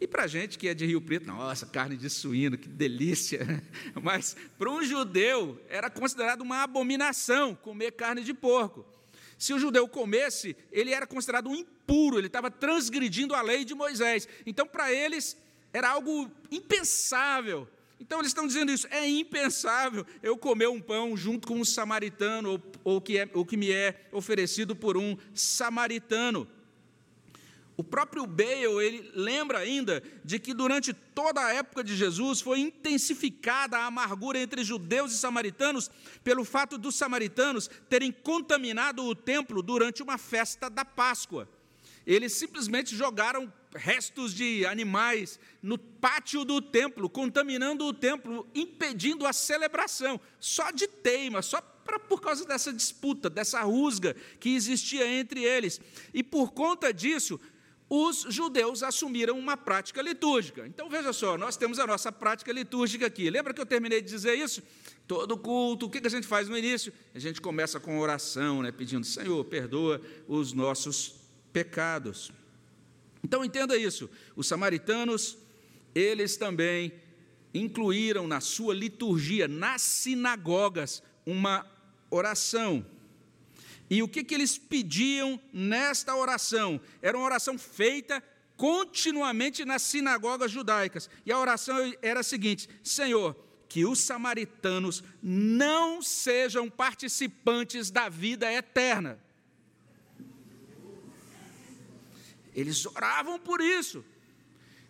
E 0.00 0.06
para 0.06 0.24
a 0.24 0.26
gente 0.26 0.58
que 0.58 0.68
é 0.68 0.74
de 0.74 0.84
Rio 0.84 1.00
Preto, 1.00 1.26
nossa, 1.26 1.64
carne 1.64 1.96
de 1.96 2.10
suíno, 2.10 2.58
que 2.58 2.68
delícia. 2.68 3.40
Mas 4.02 4.36
para 4.58 4.70
um 4.70 4.82
judeu 4.82 5.58
era 5.68 5.88
considerado 5.88 6.42
uma 6.42 6.62
abominação 6.62 7.54
comer 7.54 7.92
carne 7.92 8.22
de 8.22 8.34
porco. 8.34 8.84
Se 9.38 9.52
o 9.52 9.58
judeu 9.58 9.86
comesse, 9.88 10.56
ele 10.72 10.92
era 10.92 11.06
considerado 11.06 11.48
um 11.48 11.54
impuro, 11.54 12.18
ele 12.18 12.26
estava 12.26 12.50
transgredindo 12.50 13.34
a 13.34 13.42
lei 13.42 13.64
de 13.64 13.74
Moisés. 13.74 14.28
Então, 14.46 14.66
para 14.66 14.92
eles, 14.92 15.36
era 15.72 15.90
algo 15.90 16.30
impensável. 16.50 17.68
Então, 18.00 18.18
eles 18.18 18.30
estão 18.30 18.46
dizendo 18.46 18.72
isso: 18.72 18.86
é 18.90 19.06
impensável 19.06 20.06
eu 20.22 20.36
comer 20.36 20.68
um 20.68 20.80
pão 20.80 21.16
junto 21.16 21.48
com 21.48 21.58
um 21.58 21.64
samaritano, 21.64 22.52
ou, 22.52 22.62
ou, 22.84 23.00
que, 23.00 23.18
é, 23.18 23.26
que 23.26 23.56
me 23.56 23.70
é 23.70 24.08
oferecido 24.12 24.74
por 24.74 24.96
um 24.96 25.16
samaritano. 25.34 26.48
O 27.76 27.84
próprio 27.84 28.26
Bale, 28.26 28.82
ele 28.82 29.10
lembra 29.14 29.58
ainda 29.58 30.02
de 30.24 30.38
que 30.38 30.54
durante 30.54 30.94
toda 30.94 31.44
a 31.44 31.52
época 31.52 31.84
de 31.84 31.94
Jesus 31.94 32.40
foi 32.40 32.60
intensificada 32.60 33.76
a 33.76 33.86
amargura 33.86 34.38
entre 34.38 34.64
judeus 34.64 35.12
e 35.12 35.18
samaritanos 35.18 35.90
pelo 36.24 36.42
fato 36.42 36.78
dos 36.78 36.96
samaritanos 36.96 37.68
terem 37.90 38.10
contaminado 38.10 39.04
o 39.04 39.14
templo 39.14 39.62
durante 39.62 40.02
uma 40.02 40.16
festa 40.16 40.70
da 40.70 40.86
Páscoa. 40.86 41.46
Eles 42.06 42.32
simplesmente 42.32 42.96
jogaram 42.96 43.52
restos 43.74 44.32
de 44.32 44.64
animais 44.64 45.38
no 45.60 45.76
pátio 45.76 46.44
do 46.44 46.62
templo, 46.62 47.10
contaminando 47.10 47.84
o 47.84 47.92
templo, 47.92 48.48
impedindo 48.54 49.26
a 49.26 49.32
celebração, 49.32 50.18
só 50.40 50.70
de 50.70 50.86
teima, 50.86 51.42
só 51.42 51.60
pra, 51.60 51.98
por 51.98 52.20
causa 52.20 52.46
dessa 52.46 52.72
disputa, 52.72 53.28
dessa 53.28 53.60
rusga 53.62 54.14
que 54.40 54.54
existia 54.54 55.06
entre 55.06 55.44
eles. 55.44 55.80
E 56.14 56.22
por 56.22 56.52
conta 56.52 56.94
disso, 56.94 57.40
os 57.88 58.26
judeus 58.28 58.82
assumiram 58.82 59.38
uma 59.38 59.56
prática 59.56 60.02
litúrgica. 60.02 60.66
Então 60.66 60.90
veja 60.90 61.12
só, 61.12 61.38
nós 61.38 61.56
temos 61.56 61.78
a 61.78 61.86
nossa 61.86 62.10
prática 62.10 62.52
litúrgica 62.52 63.06
aqui. 63.06 63.30
Lembra 63.30 63.54
que 63.54 63.60
eu 63.60 63.66
terminei 63.66 64.02
de 64.02 64.08
dizer 64.08 64.34
isso? 64.34 64.62
Todo 65.06 65.38
culto, 65.38 65.86
o 65.86 65.90
que 65.90 66.04
a 66.04 66.10
gente 66.10 66.26
faz 66.26 66.48
no 66.48 66.58
início? 66.58 66.92
A 67.14 67.18
gente 67.18 67.40
começa 67.40 67.78
com 67.78 68.00
oração, 68.00 68.62
né, 68.62 68.72
pedindo: 68.72 69.06
Senhor, 69.06 69.44
perdoa 69.44 70.00
os 70.26 70.52
nossos 70.52 71.14
pecados. 71.52 72.32
Então 73.22 73.44
entenda 73.44 73.76
isso. 73.76 74.10
Os 74.34 74.48
samaritanos, 74.48 75.38
eles 75.94 76.36
também 76.36 76.92
incluíram 77.54 78.26
na 78.26 78.40
sua 78.40 78.74
liturgia, 78.74 79.46
nas 79.46 79.80
sinagogas, 79.80 81.02
uma 81.24 81.64
oração. 82.10 82.84
E 83.88 84.02
o 84.02 84.08
que, 84.08 84.24
que 84.24 84.34
eles 84.34 84.58
pediam 84.58 85.40
nesta 85.52 86.14
oração? 86.14 86.80
Era 87.00 87.16
uma 87.16 87.26
oração 87.26 87.56
feita 87.56 88.22
continuamente 88.56 89.64
nas 89.64 89.82
sinagogas 89.82 90.50
judaicas. 90.50 91.08
E 91.24 91.30
a 91.30 91.38
oração 91.38 91.76
era 92.02 92.20
a 92.20 92.24
seguinte: 92.24 92.68
Senhor, 92.82 93.36
que 93.68 93.84
os 93.84 94.00
samaritanos 94.00 95.04
não 95.22 96.02
sejam 96.02 96.68
participantes 96.68 97.90
da 97.90 98.08
vida 98.08 98.52
eterna. 98.52 99.18
Eles 102.54 102.86
oravam 102.86 103.38
por 103.38 103.60
isso. 103.60 104.04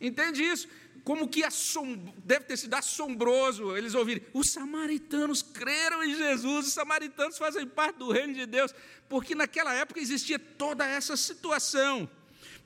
Entende 0.00 0.42
isso? 0.42 0.68
Como 1.06 1.28
que 1.28 1.44
assom... 1.44 2.12
deve 2.24 2.46
ter 2.46 2.56
sido 2.56 2.74
assombroso 2.74 3.76
eles 3.76 3.94
ouvirem. 3.94 4.26
Os 4.34 4.50
samaritanos 4.50 5.40
creram 5.40 6.02
em 6.02 6.16
Jesus, 6.16 6.66
os 6.66 6.72
samaritanos 6.72 7.38
fazem 7.38 7.64
parte 7.64 7.98
do 7.98 8.10
reino 8.10 8.34
de 8.34 8.44
Deus, 8.44 8.74
porque 9.08 9.32
naquela 9.32 9.72
época 9.72 10.00
existia 10.00 10.36
toda 10.36 10.84
essa 10.84 11.16
situação. 11.16 12.10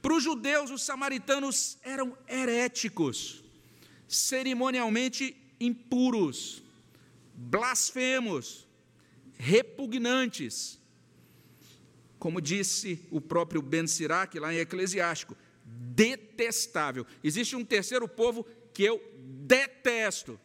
Para 0.00 0.14
os 0.14 0.24
judeus, 0.24 0.70
os 0.70 0.82
samaritanos 0.82 1.76
eram 1.82 2.16
heréticos, 2.26 3.44
cerimonialmente 4.08 5.36
impuros, 5.60 6.62
blasfemos, 7.34 8.66
repugnantes. 9.36 10.80
Como 12.18 12.40
disse 12.40 13.06
o 13.10 13.20
próprio 13.20 13.60
Ben 13.60 13.86
Sirac 13.86 14.38
lá 14.38 14.50
em 14.50 14.60
Eclesiástico, 14.60 15.36
detestável. 15.82 17.06
Existe 17.24 17.56
um 17.56 17.64
terceiro 17.64 18.06
povo 18.06 18.46
que 18.74 18.82
eu 18.82 19.02
detesto. 19.16 20.38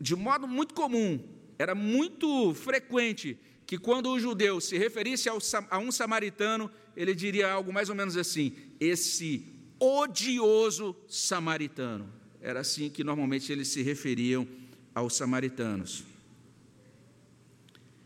De 0.00 0.16
modo 0.16 0.48
muito 0.48 0.74
comum, 0.74 1.20
era 1.56 1.74
muito 1.74 2.52
frequente 2.54 3.38
que 3.64 3.78
quando 3.78 4.10
o 4.10 4.18
judeu 4.18 4.60
se 4.60 4.76
referisse 4.76 5.28
a 5.28 5.78
um 5.78 5.92
samaritano, 5.92 6.68
ele 6.96 7.14
diria 7.14 7.50
algo 7.50 7.72
mais 7.72 7.88
ou 7.88 7.94
menos 7.94 8.16
assim: 8.16 8.52
esse 8.80 9.46
odioso 9.78 10.96
samaritano. 11.08 12.12
Era 12.40 12.60
assim 12.60 12.90
que 12.90 13.04
normalmente 13.04 13.52
eles 13.52 13.68
se 13.68 13.82
referiam 13.82 14.46
aos 14.92 15.16
samaritanos. 15.16 16.04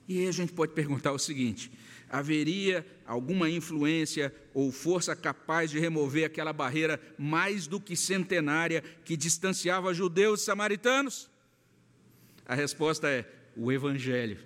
E 0.07 0.21
aí 0.21 0.29
a 0.29 0.33
gente 0.33 0.53
pode 0.53 0.73
perguntar 0.75 1.13
o 1.13 1.19
seguinte: 1.19 1.73
haveria 2.11 2.87
alguma 3.07 3.49
influência 3.49 4.35
ou 4.55 4.73
força 4.73 5.15
capaz 5.15 5.71
de 5.71 5.79
remover 5.79 6.25
aquela 6.25 6.53
barreira 6.53 7.01
mais 7.19 7.67
do 7.67 7.81
que 7.81 7.97
centenária 7.97 8.83
que 9.05 9.17
distanciava 9.17 9.95
judeus 9.95 10.43
e 10.43 10.45
samaritanos? 10.45 11.31
A 12.47 12.55
resposta 12.55 13.09
é: 13.09 13.25
o 13.57 13.71
Evangelho. 13.71 14.39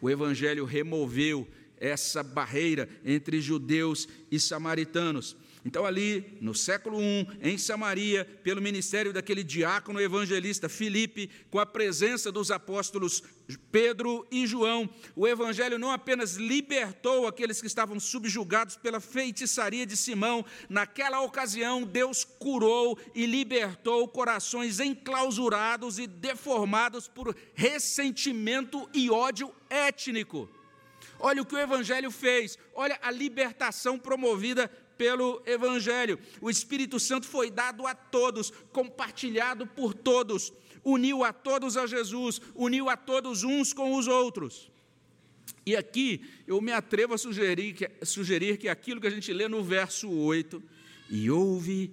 O 0.00 0.10
Evangelho 0.10 0.64
removeu 0.64 1.48
essa 1.78 2.22
barreira 2.22 2.88
entre 3.04 3.40
judeus 3.40 4.08
e 4.30 4.38
samaritanos. 4.40 5.36
Então, 5.66 5.84
ali 5.84 6.38
no 6.40 6.54
século 6.54 7.02
I, 7.02 7.26
em 7.42 7.58
Samaria, 7.58 8.24
pelo 8.44 8.62
ministério 8.62 9.12
daquele 9.12 9.42
diácono 9.42 10.00
evangelista 10.00 10.68
Filipe, 10.68 11.28
com 11.50 11.58
a 11.58 11.66
presença 11.66 12.30
dos 12.30 12.52
apóstolos 12.52 13.20
Pedro 13.72 14.24
e 14.30 14.46
João, 14.46 14.88
o 15.16 15.26
evangelho 15.26 15.76
não 15.76 15.90
apenas 15.90 16.36
libertou 16.36 17.26
aqueles 17.26 17.60
que 17.60 17.66
estavam 17.66 17.98
subjugados 17.98 18.76
pela 18.76 19.00
feitiçaria 19.00 19.84
de 19.84 19.96
Simão, 19.96 20.44
naquela 20.68 21.20
ocasião, 21.22 21.82
Deus 21.82 22.22
curou 22.22 22.96
e 23.12 23.26
libertou 23.26 24.06
corações 24.06 24.78
enclausurados 24.78 25.98
e 25.98 26.06
deformados 26.06 27.08
por 27.08 27.36
ressentimento 27.56 28.88
e 28.94 29.10
ódio 29.10 29.52
étnico. 29.68 30.48
Olha 31.18 31.42
o 31.42 31.46
que 31.46 31.54
o 31.54 31.58
Evangelho 31.58 32.10
fez, 32.10 32.58
olha 32.74 32.98
a 33.02 33.10
libertação 33.10 33.98
promovida 33.98 34.70
pelo 34.96 35.42
Evangelho. 35.46 36.18
O 36.40 36.50
Espírito 36.50 36.98
Santo 36.98 37.26
foi 37.26 37.50
dado 37.50 37.86
a 37.86 37.94
todos, 37.94 38.52
compartilhado 38.72 39.66
por 39.66 39.94
todos, 39.94 40.52
uniu 40.84 41.24
a 41.24 41.32
todos 41.32 41.76
a 41.76 41.86
Jesus, 41.86 42.40
uniu 42.54 42.88
a 42.88 42.96
todos 42.96 43.44
uns 43.44 43.72
com 43.72 43.96
os 43.96 44.06
outros. 44.06 44.70
E 45.64 45.74
aqui 45.76 46.24
eu 46.46 46.60
me 46.60 46.72
atrevo 46.72 47.14
a 47.14 47.18
sugerir 47.18 47.74
que, 47.74 47.90
sugerir 48.04 48.56
que 48.56 48.68
aquilo 48.68 49.00
que 49.00 49.06
a 49.06 49.10
gente 49.10 49.32
lê 49.32 49.48
no 49.48 49.62
verso 49.62 50.08
8, 50.08 50.62
e 51.10 51.30
houve 51.30 51.92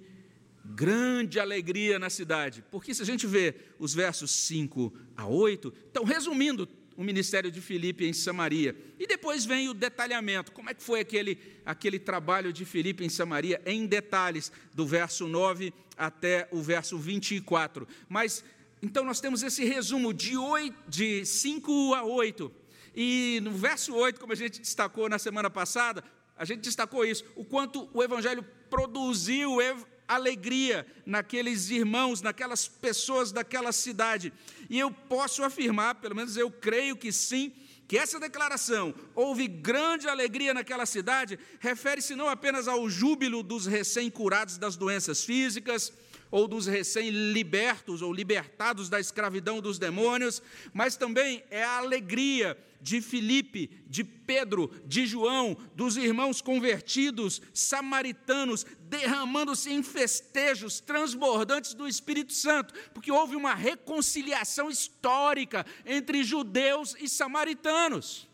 grande 0.64 1.38
alegria 1.38 1.98
na 1.98 2.08
cidade, 2.08 2.64
porque 2.70 2.94
se 2.94 3.02
a 3.02 3.04
gente 3.04 3.26
vê 3.26 3.54
os 3.78 3.94
versos 3.94 4.30
5 4.30 4.92
a 5.16 5.26
8, 5.26 5.72
então 5.90 6.04
resumindo 6.04 6.66
o 6.96 7.04
ministério 7.04 7.50
de 7.50 7.60
Filipe 7.60 8.04
em 8.04 8.12
Samaria. 8.12 8.76
E 8.98 9.06
depois 9.06 9.44
vem 9.44 9.68
o 9.68 9.74
detalhamento. 9.74 10.52
Como 10.52 10.70
é 10.70 10.74
que 10.74 10.82
foi 10.82 11.00
aquele, 11.00 11.38
aquele 11.64 11.98
trabalho 11.98 12.52
de 12.52 12.64
Filipe 12.64 13.04
em 13.04 13.08
Samaria, 13.08 13.60
em 13.66 13.86
detalhes, 13.86 14.52
do 14.74 14.86
verso 14.86 15.26
9 15.26 15.72
até 15.96 16.48
o 16.50 16.60
verso 16.62 16.98
24. 16.98 17.86
Mas, 18.08 18.44
então, 18.82 19.04
nós 19.04 19.20
temos 19.20 19.42
esse 19.42 19.64
resumo 19.64 20.12
de, 20.12 20.36
8, 20.36 20.76
de 20.88 21.24
5 21.24 21.94
a 21.94 22.04
8. 22.04 22.52
E 22.94 23.40
no 23.42 23.52
verso 23.52 23.94
8, 23.94 24.20
como 24.20 24.32
a 24.32 24.36
gente 24.36 24.60
destacou 24.60 25.08
na 25.08 25.18
semana 25.18 25.50
passada, 25.50 26.04
a 26.36 26.44
gente 26.44 26.60
destacou 26.60 27.04
isso, 27.04 27.24
o 27.36 27.44
quanto 27.44 27.88
o 27.92 28.02
Evangelho 28.02 28.44
produziu 28.68 29.60
alegria 30.06 30.86
naqueles 31.04 31.70
irmãos, 31.70 32.22
naquelas 32.22 32.68
pessoas 32.68 33.32
daquela 33.32 33.72
cidade. 33.72 34.32
E 34.68 34.78
eu 34.78 34.90
posso 34.90 35.42
afirmar, 35.42 35.96
pelo 35.96 36.16
menos 36.16 36.36
eu 36.36 36.50
creio 36.50 36.96
que 36.96 37.12
sim, 37.12 37.52
que 37.86 37.98
essa 37.98 38.18
declaração, 38.18 38.94
houve 39.14 39.46
grande 39.46 40.08
alegria 40.08 40.54
naquela 40.54 40.86
cidade, 40.86 41.38
refere-se 41.60 42.14
não 42.14 42.28
apenas 42.28 42.66
ao 42.66 42.88
júbilo 42.88 43.42
dos 43.42 43.66
recém-curados 43.66 44.56
das 44.56 44.76
doenças 44.76 45.22
físicas, 45.22 45.92
ou 46.30 46.48
dos 46.48 46.66
recém-libertos 46.66 48.02
ou 48.02 48.12
libertados 48.12 48.88
da 48.88 48.98
escravidão 48.98 49.60
dos 49.60 49.78
demônios, 49.78 50.42
mas 50.72 50.96
também 50.96 51.44
é 51.48 51.62
a 51.62 51.78
alegria 51.78 52.58
de 52.84 53.00
Filipe, 53.00 53.70
de 53.86 54.04
Pedro, 54.04 54.70
de 54.84 55.06
João, 55.06 55.56
dos 55.74 55.96
irmãos 55.96 56.42
convertidos, 56.42 57.40
samaritanos, 57.54 58.66
derramando-se 58.90 59.72
em 59.72 59.82
festejos 59.82 60.80
transbordantes 60.80 61.72
do 61.72 61.88
Espírito 61.88 62.34
Santo, 62.34 62.74
porque 62.92 63.10
houve 63.10 63.36
uma 63.36 63.54
reconciliação 63.54 64.68
histórica 64.68 65.64
entre 65.86 66.22
judeus 66.22 66.94
e 67.00 67.08
samaritanos. 67.08 68.28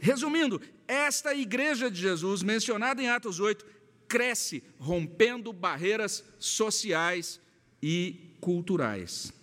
Resumindo, 0.00 0.60
esta 0.88 1.32
igreja 1.36 1.88
de 1.88 2.00
Jesus, 2.00 2.42
mencionada 2.42 3.00
em 3.00 3.08
Atos 3.08 3.38
8, 3.38 3.64
cresce 4.08 4.60
rompendo 4.76 5.52
barreiras 5.52 6.24
sociais 6.36 7.40
e 7.80 8.34
culturais. 8.40 9.35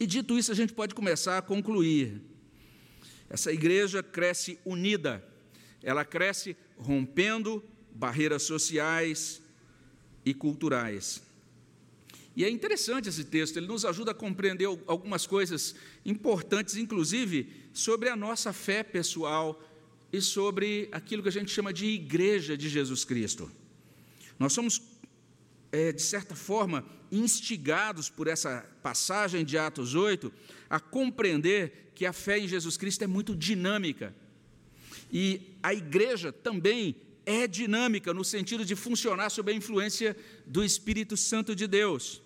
E 0.00 0.06
dito 0.06 0.38
isso, 0.38 0.50
a 0.50 0.54
gente 0.54 0.72
pode 0.72 0.94
começar 0.94 1.36
a 1.36 1.42
concluir. 1.42 2.22
Essa 3.28 3.52
igreja 3.52 4.02
cresce 4.02 4.58
unida, 4.64 5.22
ela 5.82 6.06
cresce 6.06 6.56
rompendo 6.78 7.62
barreiras 7.94 8.42
sociais 8.44 9.42
e 10.24 10.32
culturais. 10.32 11.22
E 12.34 12.44
é 12.44 12.48
interessante 12.48 13.10
esse 13.10 13.24
texto, 13.24 13.58
ele 13.58 13.66
nos 13.66 13.84
ajuda 13.84 14.12
a 14.12 14.14
compreender 14.14 14.64
algumas 14.86 15.26
coisas 15.26 15.74
importantes, 16.06 16.76
inclusive 16.76 17.52
sobre 17.74 18.08
a 18.08 18.16
nossa 18.16 18.54
fé 18.54 18.82
pessoal 18.82 19.62
e 20.10 20.20
sobre 20.22 20.88
aquilo 20.92 21.22
que 21.22 21.28
a 21.28 21.32
gente 21.32 21.50
chama 21.50 21.72
de 21.72 21.84
igreja 21.86 22.56
de 22.56 22.70
Jesus 22.70 23.04
Cristo. 23.04 23.50
Nós 24.38 24.54
somos 24.54 24.80
é, 25.72 25.92
de 25.92 26.02
certa 26.02 26.34
forma, 26.34 26.84
instigados 27.10 28.08
por 28.08 28.26
essa 28.26 28.64
passagem 28.82 29.44
de 29.44 29.58
Atos 29.58 29.94
8, 29.94 30.32
a 30.68 30.78
compreender 30.78 31.92
que 31.94 32.06
a 32.06 32.12
fé 32.12 32.38
em 32.38 32.48
Jesus 32.48 32.76
Cristo 32.76 33.02
é 33.02 33.06
muito 33.06 33.34
dinâmica. 33.36 34.14
E 35.12 35.56
a 35.62 35.74
igreja 35.74 36.32
também 36.32 36.96
é 37.26 37.46
dinâmica, 37.46 38.14
no 38.14 38.24
sentido 38.24 38.64
de 38.64 38.74
funcionar 38.74 39.30
sob 39.30 39.50
a 39.52 39.54
influência 39.54 40.16
do 40.46 40.64
Espírito 40.64 41.16
Santo 41.16 41.54
de 41.54 41.66
Deus. 41.66 42.22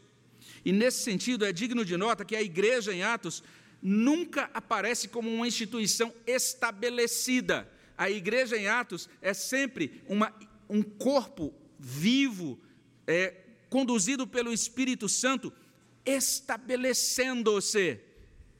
E 0.64 0.72
nesse 0.72 1.02
sentido, 1.02 1.44
é 1.44 1.52
digno 1.52 1.84
de 1.84 1.96
nota 1.96 2.24
que 2.24 2.36
a 2.36 2.42
igreja 2.42 2.92
em 2.92 3.02
Atos 3.02 3.42
nunca 3.82 4.50
aparece 4.54 5.08
como 5.08 5.32
uma 5.32 5.46
instituição 5.46 6.12
estabelecida. 6.26 7.70
A 7.98 8.08
igreja 8.08 8.56
em 8.56 8.66
Atos 8.66 9.08
é 9.20 9.34
sempre 9.34 10.02
uma, 10.08 10.32
um 10.68 10.82
corpo 10.82 11.52
vivo, 11.78 12.58
é, 13.06 13.34
conduzido 13.68 14.26
pelo 14.26 14.52
Espírito 14.52 15.08
Santo, 15.08 15.52
estabelecendo-se. 16.04 18.00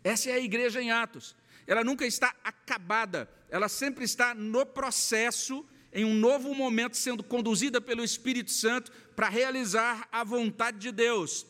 Essa 0.03 0.31
é 0.31 0.35
a 0.35 0.41
igreja 0.41 0.83
em 0.83 0.91
Atos. 0.91 1.37
Ela 1.67 1.83
nunca 1.83 2.07
está 2.07 2.35
acabada, 2.45 3.29
ela 3.49 3.69
sempre 3.69 4.05
está 4.05 4.35
no 4.35 4.67
processo, 4.67 5.65
em 5.93 6.05
um 6.05 6.15
novo 6.15 6.55
momento, 6.55 6.97
sendo 6.97 7.23
conduzida 7.23 7.81
pelo 7.81 8.05
Espírito 8.05 8.51
Santo 8.51 8.91
para 9.15 9.29
realizar 9.29 10.09
a 10.11 10.25
vontade 10.25 10.79
de 10.79 10.91
Deus. 10.93 11.47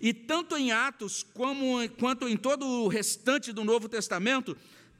E 0.00 0.12
tanto 0.12 0.56
em 0.56 0.72
Atos 0.72 1.22
como, 1.22 1.76
quanto 1.98 2.28
em 2.28 2.36
todo 2.36 2.66
o 2.66 2.88
restante 2.88 3.52
do 3.52 3.64
Novo 3.64 3.88
Testamento, 3.88 4.56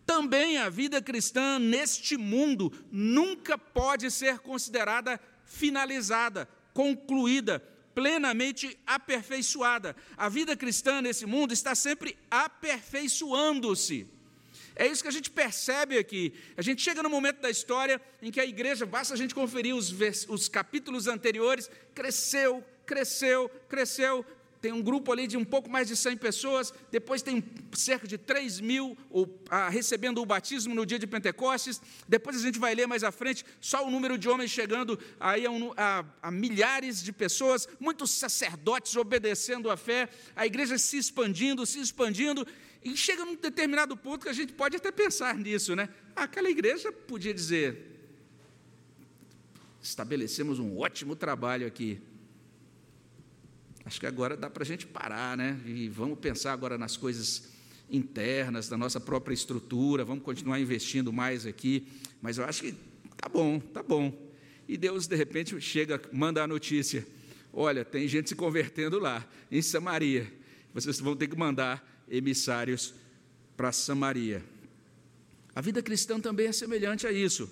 também 0.07 0.57
a 0.57 0.69
vida 0.69 1.03
cristã 1.03 1.59
neste 1.59 2.17
mundo 2.17 2.73
nunca 2.91 3.59
pode 3.59 4.11
ser 4.11 4.39
considerada 4.39 5.21
finalizada, 5.45 6.49
concluída, 6.77 7.59
plenamente 7.95 8.79
aperfeiçoada. 8.87 9.97
A 10.15 10.29
vida 10.29 10.55
cristã 10.55 11.01
nesse 11.01 11.25
mundo 11.25 11.55
está 11.55 11.75
sempre 11.75 12.19
aperfeiçoando-se. 12.31 14.07
É 14.79 14.87
isso 14.87 15.01
que 15.01 15.09
a 15.09 15.13
gente 15.13 15.31
percebe 15.31 15.97
aqui. 15.97 16.35
A 16.55 16.61
gente 16.61 16.83
chega 16.83 17.03
no 17.03 17.09
momento 17.09 17.41
da 17.41 17.49
história 17.49 17.99
em 18.21 18.31
que 18.31 18.39
a 18.39 18.45
igreja, 18.45 18.85
basta 18.85 19.15
a 19.15 19.17
gente 19.17 19.35
conferir 19.35 19.75
os, 19.75 19.91
os 20.29 20.51
capítulos 20.51 21.07
anteriores, 21.07 21.71
cresceu, 21.95 22.63
cresceu, 22.85 23.49
cresceu, 23.71 24.23
tem 24.61 24.73
um 24.73 24.83
grupo 24.83 25.13
ali 25.13 25.27
de 25.27 25.37
um 25.37 25.45
pouco 25.45 25.69
mais 25.71 25.89
de 25.89 25.97
100 25.97 26.17
pessoas, 26.17 26.73
depois 26.91 27.23
tem 27.23 27.43
cerca 27.73 28.07
de 28.07 28.19
3 28.19 28.61
mil 28.61 28.97
ah, 29.51 29.69
recebendo 29.69 30.21
o 30.21 30.27
batismo 30.27 30.75
no 30.75 30.87
dia 30.87 30.99
de 30.99 31.07
Pentecostes, 31.07 31.81
depois 32.09 32.37
a 32.37 32.41
gente 32.41 32.59
vai 32.59 32.75
ler 32.75 32.87
mais 32.87 33.05
à 33.05 33.13
frente, 33.13 33.45
só 33.61 33.87
o 33.87 33.91
número 33.91 34.19
de 34.19 34.29
homens 34.29 34.51
chegando 34.51 34.99
aí 35.21 35.47
a, 35.47 35.51
a, 35.77 36.05
a 36.23 36.31
milhares 36.31 37.03
de 37.03 37.13
pessoas, 37.13 37.69
muitos 37.79 38.11
sacerdotes 38.11 38.97
obedecendo 38.97 39.71
à 39.71 39.77
fé, 39.77 40.09
a 40.35 40.47
igreja 40.47 40.79
se 40.79 40.99
expandindo, 40.99 41.65
se 41.67 41.81
expandindo, 41.81 42.47
e 42.85 42.97
chega 42.97 43.25
num 43.25 43.35
determinado 43.35 43.97
ponto 43.97 44.23
que 44.23 44.29
a 44.29 44.33
gente 44.33 44.53
pode 44.53 44.77
até 44.77 44.93
pensar 44.93 45.35
nisso, 45.35 45.75
né? 45.75 45.89
Aquela 46.15 46.49
igreja 46.49 46.93
podia 46.93 47.35
dizer, 47.35 47.97
estabelecemos 49.83 50.59
um 50.59 50.79
ótimo 50.79 51.17
trabalho 51.17 51.67
aqui, 51.67 52.01
Acho 53.87 54.01
que 54.01 54.07
agora 54.07 54.37
dá 54.37 54.51
para 54.51 54.65
a 54.65 54.67
gente 54.67 54.85
parar, 54.85 55.37
né? 55.37 55.61
E 55.65 55.89
vamos 55.89 56.19
pensar 56.19 56.53
agora 56.53 56.77
nas 56.77 56.97
coisas 56.97 57.51
internas 57.89 58.69
da 58.69 58.77
nossa 58.77 58.99
própria 58.99 59.33
estrutura, 59.33 60.05
vamos 60.05 60.25
continuar 60.25 60.59
investindo 60.59 61.13
mais 61.13 61.47
aqui, 61.47 61.87
mas 62.21 62.37
eu 62.37 62.45
acho 62.45 62.63
que 62.63 62.75
tá 63.17 63.29
bom, 63.29 63.61
tá 63.61 63.85
bom. 63.85 64.13
E 64.67 64.77
Deus, 64.77 65.07
de 65.07 65.15
repente, 65.15 65.61
chega, 65.61 66.03
manda 66.13 66.43
a 66.43 66.49
notícia: 66.49 67.07
olha, 67.53 67.85
tem 67.85 68.09
gente 68.09 68.29
se 68.29 68.35
convertendo 68.35 68.99
lá, 68.99 69.25
em 69.53 69.63
Samaria. 69.63 70.33
Vocês 70.75 70.99
vão 70.99 71.15
ter 71.15 71.29
que 71.29 71.37
mandar 71.37 72.05
emissários 72.11 72.93
para 73.57 73.71
Samaria. 73.71 74.43
A 75.55 75.61
vida 75.61 75.81
cristã 75.81 76.19
também 76.19 76.49
é 76.49 76.53
semelhante 76.53 77.07
a 77.07 77.13
isso. 77.13 77.49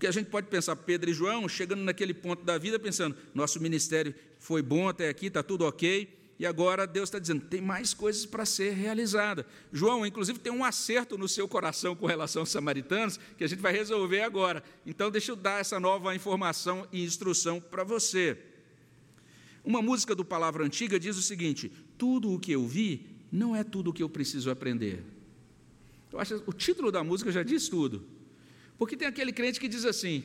Porque 0.00 0.06
a 0.06 0.12
gente 0.12 0.30
pode 0.30 0.46
pensar, 0.46 0.74
Pedro 0.76 1.10
e 1.10 1.12
João, 1.12 1.46
chegando 1.46 1.82
naquele 1.82 2.14
ponto 2.14 2.42
da 2.42 2.56
vida, 2.56 2.78
pensando, 2.78 3.14
nosso 3.34 3.60
ministério 3.60 4.14
foi 4.38 4.62
bom 4.62 4.88
até 4.88 5.10
aqui, 5.10 5.26
está 5.26 5.42
tudo 5.42 5.66
ok, 5.66 6.08
e 6.38 6.46
agora 6.46 6.86
Deus 6.86 7.10
está 7.10 7.18
dizendo, 7.18 7.44
tem 7.44 7.60
mais 7.60 7.92
coisas 7.92 8.24
para 8.24 8.46
ser 8.46 8.72
realizada. 8.72 9.44
João, 9.70 10.06
inclusive, 10.06 10.38
tem 10.38 10.50
um 10.50 10.64
acerto 10.64 11.18
no 11.18 11.28
seu 11.28 11.46
coração 11.46 11.94
com 11.94 12.06
relação 12.06 12.40
aos 12.40 12.48
samaritanos, 12.48 13.20
que 13.36 13.44
a 13.44 13.46
gente 13.46 13.60
vai 13.60 13.74
resolver 13.74 14.22
agora. 14.22 14.64
Então, 14.86 15.10
deixa 15.10 15.32
eu 15.32 15.36
dar 15.36 15.60
essa 15.60 15.78
nova 15.78 16.14
informação 16.14 16.88
e 16.90 17.04
instrução 17.04 17.60
para 17.60 17.84
você. 17.84 18.38
Uma 19.62 19.82
música 19.82 20.14
do 20.14 20.24
Palavra 20.24 20.64
Antiga 20.64 20.98
diz 20.98 21.18
o 21.18 21.22
seguinte: 21.22 21.70
tudo 21.98 22.32
o 22.32 22.40
que 22.40 22.52
eu 22.52 22.66
vi 22.66 23.06
não 23.30 23.54
é 23.54 23.62
tudo 23.62 23.90
o 23.90 23.92
que 23.92 24.02
eu 24.02 24.08
preciso 24.08 24.50
aprender. 24.50 25.04
Eu 26.10 26.18
acho 26.18 26.42
o 26.46 26.54
título 26.54 26.90
da 26.90 27.04
música 27.04 27.30
já 27.30 27.42
diz 27.42 27.68
tudo. 27.68 28.18
Porque 28.80 28.96
tem 28.96 29.06
aquele 29.06 29.30
crente 29.30 29.60
que 29.60 29.68
diz 29.68 29.84
assim: 29.84 30.24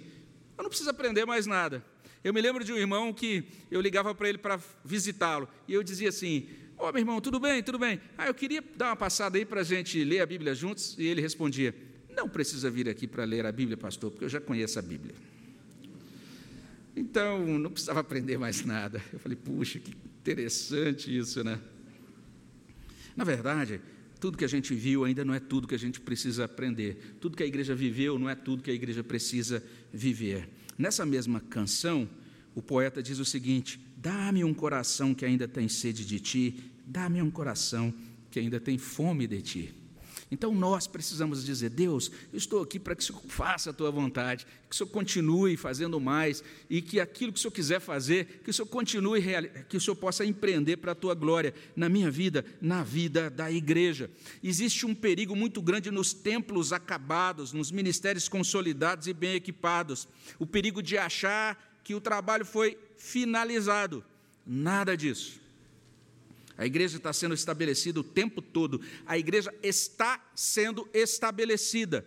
eu 0.58 0.63
não 0.63 0.70
preciso 0.70 0.89
aprender 0.89 1.26
mais 1.26 1.46
nada. 1.46 1.84
Eu 2.24 2.34
me 2.34 2.39
lembro 2.39 2.63
de 2.63 2.72
um 2.72 2.78
irmão 2.78 3.12
que 3.12 3.44
eu 3.70 3.82
ligava 3.82 4.15
para 4.15 4.30
ele 4.30 4.38
para 4.38 4.58
visitá-lo, 4.82 5.50
e 5.68 5.74
eu 5.74 5.84
dizia 5.84 6.08
assim: 6.08 6.48
Ô 6.78 6.86
oh, 6.86 6.91
meu 6.94 7.02
irmão, 7.02 7.20
tudo 7.20 7.38
bem, 7.38 7.62
tudo 7.62 7.78
bem. 7.78 8.00
Ah, 8.18 8.28
eu 8.28 8.34
queria 8.34 8.63
dar 8.78 8.88
uma 8.88 8.96
passada 8.96 9.38
aí 9.38 9.44
para 9.44 9.60
a 9.60 9.63
gente 9.63 10.02
ler 10.06 10.22
a 10.22 10.26
Bíblia 10.26 10.56
juntos, 10.56 10.96
e 10.98 11.06
ele 11.06 11.20
respondia: 11.20 11.76
Não 12.10 12.30
precisa 12.30 12.72
vir 12.72 12.88
aqui 12.88 13.06
para 13.06 13.26
ler 13.26 13.46
a 13.46 13.52
Bíblia, 13.52 13.76
pastor, 13.76 14.10
porque 14.10 14.24
eu 14.24 14.30
já 14.30 14.39
conheço 14.39 14.80
a 14.80 14.82
Bíblia. 14.82 15.13
Então, 16.96 17.46
não 17.60 17.70
precisava 17.70 18.00
aprender 18.00 18.38
mais 18.38 18.63
nada. 18.63 19.04
Eu 19.12 19.20
falei: 19.20 19.36
Puxa, 19.36 19.80
que 19.80 19.91
interessante 19.91 21.13
isso, 21.13 21.44
né? 21.44 21.60
Na 23.18 23.26
verdade, 23.26 23.82
tudo 24.19 24.38
que 24.38 24.45
a 24.45 24.49
gente 24.49 24.73
viu 24.73 25.04
ainda 25.04 25.23
não 25.25 25.34
é 25.34 25.39
tudo 25.39 25.67
que 25.67 25.75
a 25.75 25.80
gente 25.80 25.99
precisa 25.99 26.45
aprender. 26.45 27.17
Tudo 27.19 27.36
que 27.36 27.43
a 27.43 27.45
igreja 27.45 27.75
viveu 27.75 28.17
não 28.17 28.30
é 28.30 28.36
tudo 28.36 28.63
que 28.63 28.71
a 28.71 28.73
igreja 28.73 29.04
precisa 29.04 29.63
viver. 29.91 30.49
Nessa 30.78 31.06
mesma 31.06 31.39
canção, 31.39 32.10
o 32.54 32.62
poeta 32.62 33.01
diz 33.04 33.19
o 33.19 33.25
seguinte: 33.25 33.80
Dá-me 33.97 34.43
um 34.43 34.54
coração 34.54 35.13
que 35.13 35.25
ainda 35.25 35.47
tem 35.47 35.67
sede 35.67 36.06
de 36.06 36.19
ti, 36.19 36.71
dá-me 36.86 37.21
um 37.21 37.32
coração 37.32 37.93
que 38.32 38.39
ainda 38.39 38.60
tem 38.60 38.78
fome 38.78 39.28
de 39.28 39.41
ti. 39.41 39.75
Então 40.32 40.54
nós 40.54 40.88
precisamos 40.88 41.46
dizer: 41.46 41.70
Deus, 41.70 42.12
eu 42.34 42.38
estou 42.38 42.64
aqui 42.64 42.80
para 42.80 42.96
que 42.96 43.04
o 43.04 43.06
Senhor 43.06 43.22
faça 43.28 43.70
a 43.70 43.74
tua 43.74 43.92
vontade, 43.92 44.46
que 44.68 44.74
o 44.74 44.78
Senhor 44.78 44.90
continue 44.90 45.56
fazendo 45.56 46.00
mais 46.00 46.44
e 46.70 46.82
que 46.82 47.00
aquilo 47.00 47.32
que 47.32 47.38
o 47.38 47.42
Senhor 47.42 47.52
quiser 47.52 47.80
fazer, 47.80 48.42
que 48.44 48.50
o 48.50 48.54
Senhor 48.54 48.68
continue, 48.68 49.22
que 49.70 49.78
o 49.78 49.82
Senhor 49.82 49.96
possa 49.96 50.26
empreender 50.26 50.78
para 50.78 50.94
a 50.94 50.96
tua 50.96 51.14
glória 51.14 51.54
na 51.76 51.88
minha 51.88 52.10
vida, 52.10 52.44
na 52.60 52.84
vida 52.84 53.30
da 53.30 53.52
igreja. 53.52 54.10
Existe 54.44 54.86
um 54.86 54.96
perigo 54.96 55.36
muito 55.36 55.62
grande 55.62 55.92
nos 55.92 56.12
templos 56.12 56.74
acabados, 56.74 57.54
nos 57.54 57.72
ministérios 57.72 58.28
consolidados 58.28 59.08
e 59.08 59.14
bem 59.14 59.36
equipados 59.36 60.08
o 60.40 60.46
perigo 60.46 60.82
de 60.82 60.98
achar 60.98 61.80
que 61.84 61.94
o 61.94 62.02
trabalho 62.02 62.46
foi 62.46 62.78
finalizado. 62.98 64.04
Nada 64.46 64.98
disso. 64.98 65.45
A 66.58 66.65
igreja 66.65 66.98
está 66.98 67.12
sendo 67.12 67.34
estabelecida 67.34 68.00
o 68.00 68.04
tempo 68.04 68.41
todo. 68.41 68.82
A 69.06 69.18
igreja 69.18 69.54
está 69.62 70.24
sendo 70.34 70.88
estabelecida. 70.94 72.06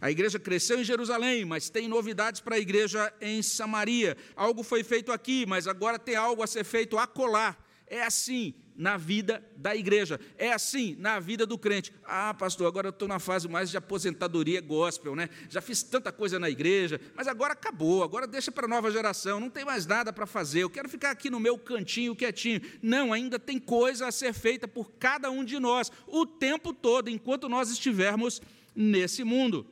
A 0.00 0.10
igreja 0.10 0.38
cresceu 0.38 0.80
em 0.80 0.84
Jerusalém, 0.84 1.44
mas 1.44 1.68
tem 1.68 1.86
novidades 1.86 2.40
para 2.40 2.56
a 2.56 2.58
igreja 2.58 3.12
em 3.20 3.42
Samaria. 3.42 4.16
Algo 4.34 4.62
foi 4.62 4.82
feito 4.82 5.12
aqui, 5.12 5.44
mas 5.46 5.66
agora 5.66 5.98
tem 5.98 6.16
algo 6.16 6.42
a 6.42 6.46
ser 6.46 6.64
feito 6.64 6.96
acolá. 6.96 7.56
É 7.86 8.02
assim, 8.02 8.54
na 8.80 8.96
vida 8.96 9.44
da 9.54 9.76
igreja. 9.76 10.18
É 10.38 10.52
assim 10.52 10.96
na 10.98 11.20
vida 11.20 11.44
do 11.44 11.58
crente. 11.58 11.92
Ah, 12.02 12.32
pastor, 12.32 12.66
agora 12.66 12.88
eu 12.88 12.90
estou 12.90 13.06
na 13.06 13.18
fase 13.18 13.46
mais 13.46 13.70
de 13.70 13.76
aposentadoria 13.76 14.58
gospel, 14.58 15.14
né? 15.14 15.28
Já 15.50 15.60
fiz 15.60 15.82
tanta 15.82 16.10
coisa 16.10 16.38
na 16.38 16.48
igreja, 16.48 16.98
mas 17.14 17.28
agora 17.28 17.52
acabou, 17.52 18.02
agora 18.02 18.26
deixa 18.26 18.50
para 18.50 18.64
a 18.64 18.68
nova 18.68 18.90
geração, 18.90 19.38
não 19.38 19.50
tem 19.50 19.66
mais 19.66 19.84
nada 19.84 20.14
para 20.14 20.24
fazer, 20.24 20.62
eu 20.62 20.70
quero 20.70 20.88
ficar 20.88 21.10
aqui 21.10 21.28
no 21.28 21.38
meu 21.38 21.58
cantinho 21.58 22.16
quietinho. 22.16 22.62
Não, 22.82 23.12
ainda 23.12 23.38
tem 23.38 23.58
coisa 23.58 24.06
a 24.06 24.12
ser 24.12 24.32
feita 24.32 24.66
por 24.66 24.90
cada 24.92 25.30
um 25.30 25.44
de 25.44 25.58
nós, 25.58 25.92
o 26.06 26.24
tempo 26.24 26.72
todo, 26.72 27.10
enquanto 27.10 27.50
nós 27.50 27.70
estivermos 27.70 28.40
nesse 28.74 29.22
mundo. 29.22 29.66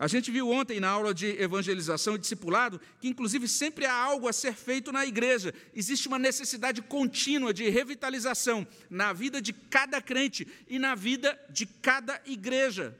A 0.00 0.08
gente 0.08 0.30
viu 0.30 0.48
ontem 0.48 0.80
na 0.80 0.88
aula 0.88 1.12
de 1.12 1.26
evangelização 1.38 2.14
e 2.14 2.18
discipulado 2.18 2.80
que, 2.98 3.06
inclusive, 3.06 3.46
sempre 3.46 3.84
há 3.84 3.92
algo 3.92 4.26
a 4.28 4.32
ser 4.32 4.54
feito 4.54 4.90
na 4.90 5.04
igreja. 5.04 5.52
Existe 5.74 6.08
uma 6.08 6.18
necessidade 6.18 6.80
contínua 6.80 7.52
de 7.52 7.68
revitalização 7.68 8.66
na 8.88 9.12
vida 9.12 9.42
de 9.42 9.52
cada 9.52 10.00
crente 10.00 10.48
e 10.66 10.78
na 10.78 10.94
vida 10.94 11.38
de 11.50 11.66
cada 11.66 12.18
igreja. 12.24 12.98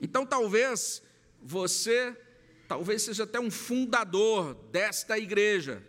Então, 0.00 0.24
talvez 0.24 1.02
você, 1.42 2.16
talvez 2.68 3.02
seja 3.02 3.24
até 3.24 3.40
um 3.40 3.50
fundador 3.50 4.54
desta 4.70 5.18
igreja 5.18 5.82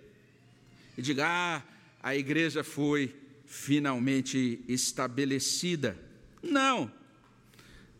e 0.97 1.03
diga: 1.03 1.23
ah, 1.27 1.61
a 2.01 2.15
igreja 2.15 2.63
foi 2.63 3.15
finalmente 3.45 4.65
estabelecida. 4.67 5.95
Não 6.41 6.91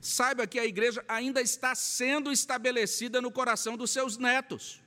saiba 0.05 0.45
que 0.45 0.59
a 0.59 0.65
igreja 0.65 1.03
ainda 1.07 1.41
está 1.41 1.73
sendo 1.73 2.31
estabelecida 2.31 3.19
no 3.19 3.31
coração 3.31 3.75
dos 3.75 3.89
seus 3.89 4.17
netos. 4.17 4.79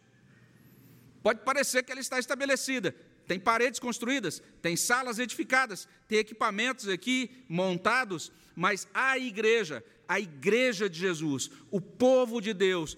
Pode 1.24 1.40
parecer 1.40 1.82
que 1.82 1.90
ela 1.90 2.00
está 2.00 2.20
estabelecida, 2.20 2.94
tem 3.26 3.40
paredes 3.40 3.80
construídas, 3.80 4.40
tem 4.62 4.76
salas 4.76 5.18
edificadas, 5.18 5.88
tem 6.06 6.18
equipamentos 6.18 6.86
aqui 6.86 7.44
montados, 7.48 8.30
mas 8.54 8.86
a 8.94 9.18
igreja, 9.18 9.84
a 10.06 10.20
igreja 10.20 10.88
de 10.88 11.00
Jesus, 11.00 11.50
o 11.68 11.80
povo 11.80 12.40
de 12.40 12.54
Deus, 12.54 12.96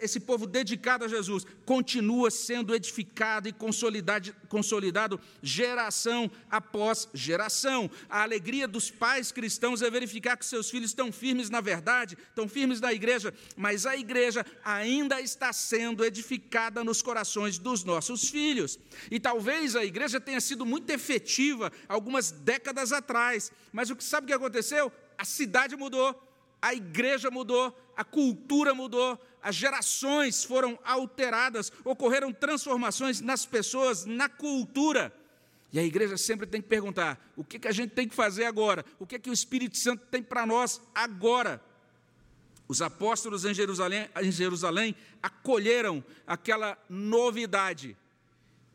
esse 0.00 0.18
povo 0.18 0.46
dedicado 0.46 1.04
a 1.04 1.08
Jesus 1.08 1.46
continua 1.64 2.30
sendo 2.30 2.74
edificado 2.74 3.48
e 3.48 3.52
consolidado, 3.52 5.20
geração 5.42 6.30
após 6.50 7.08
geração. 7.14 7.90
A 8.08 8.22
alegria 8.22 8.66
dos 8.66 8.90
pais 8.90 9.30
cristãos 9.30 9.82
é 9.82 9.90
verificar 9.90 10.36
que 10.36 10.44
seus 10.44 10.70
filhos 10.70 10.90
estão 10.90 11.12
firmes 11.12 11.48
na 11.48 11.60
verdade, 11.60 12.16
estão 12.28 12.48
firmes 12.48 12.80
na 12.80 12.92
igreja, 12.92 13.32
mas 13.56 13.86
a 13.86 13.96
igreja 13.96 14.44
ainda 14.64 15.20
está 15.20 15.52
sendo 15.52 16.04
edificada 16.04 16.82
nos 16.82 17.02
corações 17.02 17.58
dos 17.58 17.84
nossos 17.84 18.28
filhos. 18.28 18.78
E 19.10 19.20
talvez 19.20 19.76
a 19.76 19.84
igreja 19.84 20.20
tenha 20.20 20.40
sido 20.40 20.66
muito 20.66 20.90
efetiva 20.90 21.72
algumas 21.88 22.30
décadas 22.30 22.92
atrás, 22.92 23.52
mas 23.72 23.90
o 23.90 23.96
que 23.96 24.04
sabe 24.04 24.24
o 24.24 24.28
que 24.28 24.34
aconteceu? 24.34 24.92
A 25.16 25.24
cidade 25.24 25.76
mudou, 25.76 26.20
a 26.60 26.74
igreja 26.74 27.30
mudou, 27.30 27.76
a 27.96 28.04
cultura 28.04 28.74
mudou, 28.74 29.18
as 29.42 29.54
gerações 29.54 30.44
foram 30.44 30.78
alteradas, 30.84 31.72
ocorreram 31.84 32.32
transformações 32.32 33.20
nas 33.20 33.44
pessoas, 33.44 34.04
na 34.04 34.28
cultura. 34.28 35.12
E 35.72 35.78
a 35.78 35.82
igreja 35.82 36.16
sempre 36.16 36.46
tem 36.46 36.60
que 36.60 36.68
perguntar: 36.68 37.18
o 37.36 37.42
que, 37.42 37.58
que 37.58 37.68
a 37.68 37.72
gente 37.72 37.90
tem 37.90 38.08
que 38.08 38.14
fazer 38.14 38.44
agora? 38.44 38.84
O 38.98 39.06
que, 39.06 39.18
que 39.18 39.30
o 39.30 39.32
Espírito 39.32 39.78
Santo 39.78 40.06
tem 40.10 40.22
para 40.22 40.46
nós 40.46 40.80
agora? 40.94 41.62
Os 42.68 42.80
apóstolos 42.80 43.44
em 43.44 43.52
Jerusalém, 43.52 44.08
em 44.22 44.30
Jerusalém 44.30 44.94
acolheram 45.22 46.02
aquela 46.26 46.78
novidade 46.88 47.96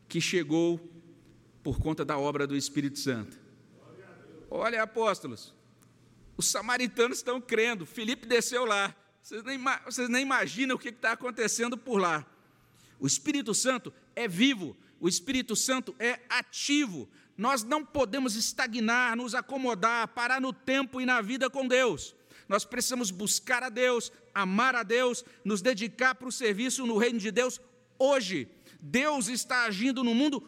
que 0.08 0.20
chegou 0.20 0.78
por 1.62 1.78
conta 1.80 2.04
da 2.04 2.18
obra 2.18 2.46
do 2.46 2.56
Espírito 2.56 2.98
Santo. 2.98 3.38
Olha, 4.50 4.82
apóstolos, 4.82 5.54
Os 6.36 6.50
samaritanos 6.50 7.18
estão 7.18 7.40
crendo. 7.40 7.84
Felipe 7.84 8.26
desceu 8.26 8.64
lá. 8.64 8.94
Vocês 9.28 9.44
nem, 9.44 9.60
vocês 9.84 10.08
nem 10.08 10.22
imaginam 10.22 10.74
o 10.74 10.78
que 10.78 10.88
está 10.88 11.12
acontecendo 11.12 11.76
por 11.76 11.98
lá. 11.98 12.24
O 12.98 13.06
Espírito 13.06 13.52
Santo 13.52 13.92
é 14.16 14.26
vivo, 14.26 14.74
o 14.98 15.06
Espírito 15.06 15.54
Santo 15.54 15.94
é 15.98 16.18
ativo. 16.30 17.06
Nós 17.36 17.62
não 17.62 17.84
podemos 17.84 18.36
estagnar, 18.36 19.14
nos 19.14 19.34
acomodar, 19.34 20.08
parar 20.08 20.40
no 20.40 20.50
tempo 20.50 20.98
e 20.98 21.04
na 21.04 21.20
vida 21.20 21.50
com 21.50 21.68
Deus. 21.68 22.14
Nós 22.48 22.64
precisamos 22.64 23.10
buscar 23.10 23.62
a 23.62 23.68
Deus, 23.68 24.10
amar 24.32 24.74
a 24.74 24.82
Deus, 24.82 25.22
nos 25.44 25.60
dedicar 25.60 26.14
para 26.14 26.28
o 26.28 26.32
serviço 26.32 26.86
no 26.86 26.96
reino 26.96 27.18
de 27.18 27.30
Deus 27.30 27.60
hoje. 27.98 28.48
Deus 28.80 29.28
está 29.28 29.64
agindo 29.64 30.02
no 30.02 30.14
mundo 30.14 30.42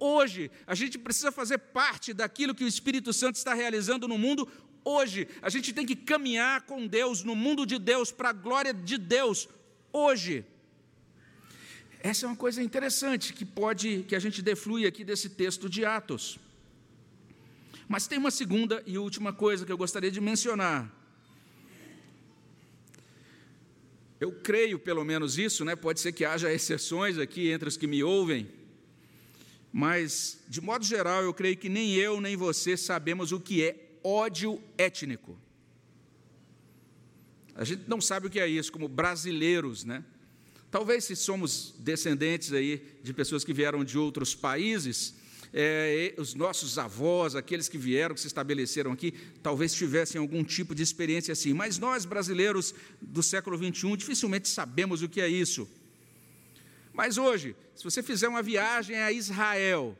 hoje. 0.00 0.50
A 0.66 0.74
gente 0.74 0.98
precisa 0.98 1.30
fazer 1.30 1.58
parte 1.58 2.12
daquilo 2.12 2.52
que 2.52 2.64
o 2.64 2.68
Espírito 2.68 3.12
Santo 3.12 3.36
está 3.36 3.54
realizando 3.54 4.08
no 4.08 4.18
mundo 4.18 4.48
hoje. 4.84 5.26
A 5.40 5.48
gente 5.48 5.72
tem 5.72 5.86
que 5.86 5.96
caminhar 5.96 6.62
com 6.62 6.86
Deus, 6.86 7.24
no 7.24 7.34
mundo 7.34 7.64
de 7.64 7.78
Deus, 7.78 8.12
para 8.12 8.30
a 8.30 8.32
glória 8.32 8.74
de 8.74 8.98
Deus 8.98 9.48
hoje. 9.92 10.44
Essa 12.00 12.26
é 12.26 12.28
uma 12.28 12.36
coisa 12.36 12.62
interessante 12.62 13.32
que 13.32 13.46
pode 13.46 14.04
que 14.06 14.14
a 14.14 14.18
gente 14.18 14.42
deflui 14.42 14.86
aqui 14.86 15.04
desse 15.04 15.30
texto 15.30 15.70
de 15.70 15.84
Atos. 15.84 16.38
Mas 17.88 18.06
tem 18.06 18.18
uma 18.18 18.30
segunda 18.30 18.82
e 18.86 18.98
última 18.98 19.32
coisa 19.32 19.64
que 19.64 19.72
eu 19.72 19.78
gostaria 19.78 20.10
de 20.10 20.20
mencionar. 20.20 20.92
Eu 24.20 24.32
creio 24.32 24.78
pelo 24.78 25.04
menos 25.04 25.38
isso, 25.38 25.64
né? 25.64 25.74
Pode 25.76 26.00
ser 26.00 26.12
que 26.12 26.24
haja 26.24 26.52
exceções 26.52 27.18
aqui 27.18 27.50
entre 27.50 27.68
os 27.68 27.76
que 27.76 27.86
me 27.86 28.02
ouvem, 28.02 28.48
mas 29.72 30.40
de 30.48 30.60
modo 30.60 30.84
geral 30.84 31.22
eu 31.22 31.34
creio 31.34 31.56
que 31.56 31.68
nem 31.68 31.94
eu 31.94 32.20
nem 32.20 32.36
você 32.36 32.76
sabemos 32.76 33.32
o 33.32 33.40
que 33.40 33.62
é 33.62 33.83
ódio 34.04 34.62
étnico. 34.76 35.36
A 37.54 37.64
gente 37.64 37.84
não 37.88 38.00
sabe 38.00 38.26
o 38.26 38.30
que 38.30 38.38
é 38.38 38.46
isso 38.46 38.70
como 38.70 38.88
brasileiros, 38.88 39.84
né? 39.84 40.04
Talvez 40.70 41.04
se 41.04 41.14
somos 41.14 41.74
descendentes 41.78 42.52
aí 42.52 42.98
de 43.02 43.14
pessoas 43.14 43.44
que 43.44 43.52
vieram 43.52 43.84
de 43.84 43.96
outros 43.96 44.34
países, 44.34 45.14
é, 45.52 46.12
os 46.18 46.34
nossos 46.34 46.78
avós, 46.78 47.36
aqueles 47.36 47.68
que 47.68 47.78
vieram, 47.78 48.12
que 48.12 48.20
se 48.20 48.26
estabeleceram 48.26 48.90
aqui, 48.90 49.14
talvez 49.40 49.72
tivessem 49.72 50.20
algum 50.20 50.42
tipo 50.42 50.74
de 50.74 50.82
experiência 50.82 51.30
assim. 51.30 51.54
Mas 51.54 51.78
nós, 51.78 52.04
brasileiros 52.04 52.74
do 53.00 53.22
século 53.22 53.56
XXI, 53.56 53.96
dificilmente 53.96 54.48
sabemos 54.48 55.00
o 55.00 55.08
que 55.08 55.20
é 55.20 55.28
isso. 55.28 55.68
Mas 56.92 57.18
hoje, 57.18 57.54
se 57.76 57.84
você 57.84 58.02
fizer 58.02 58.26
uma 58.26 58.42
viagem 58.42 58.96
a 58.96 59.12
Israel, 59.12 59.96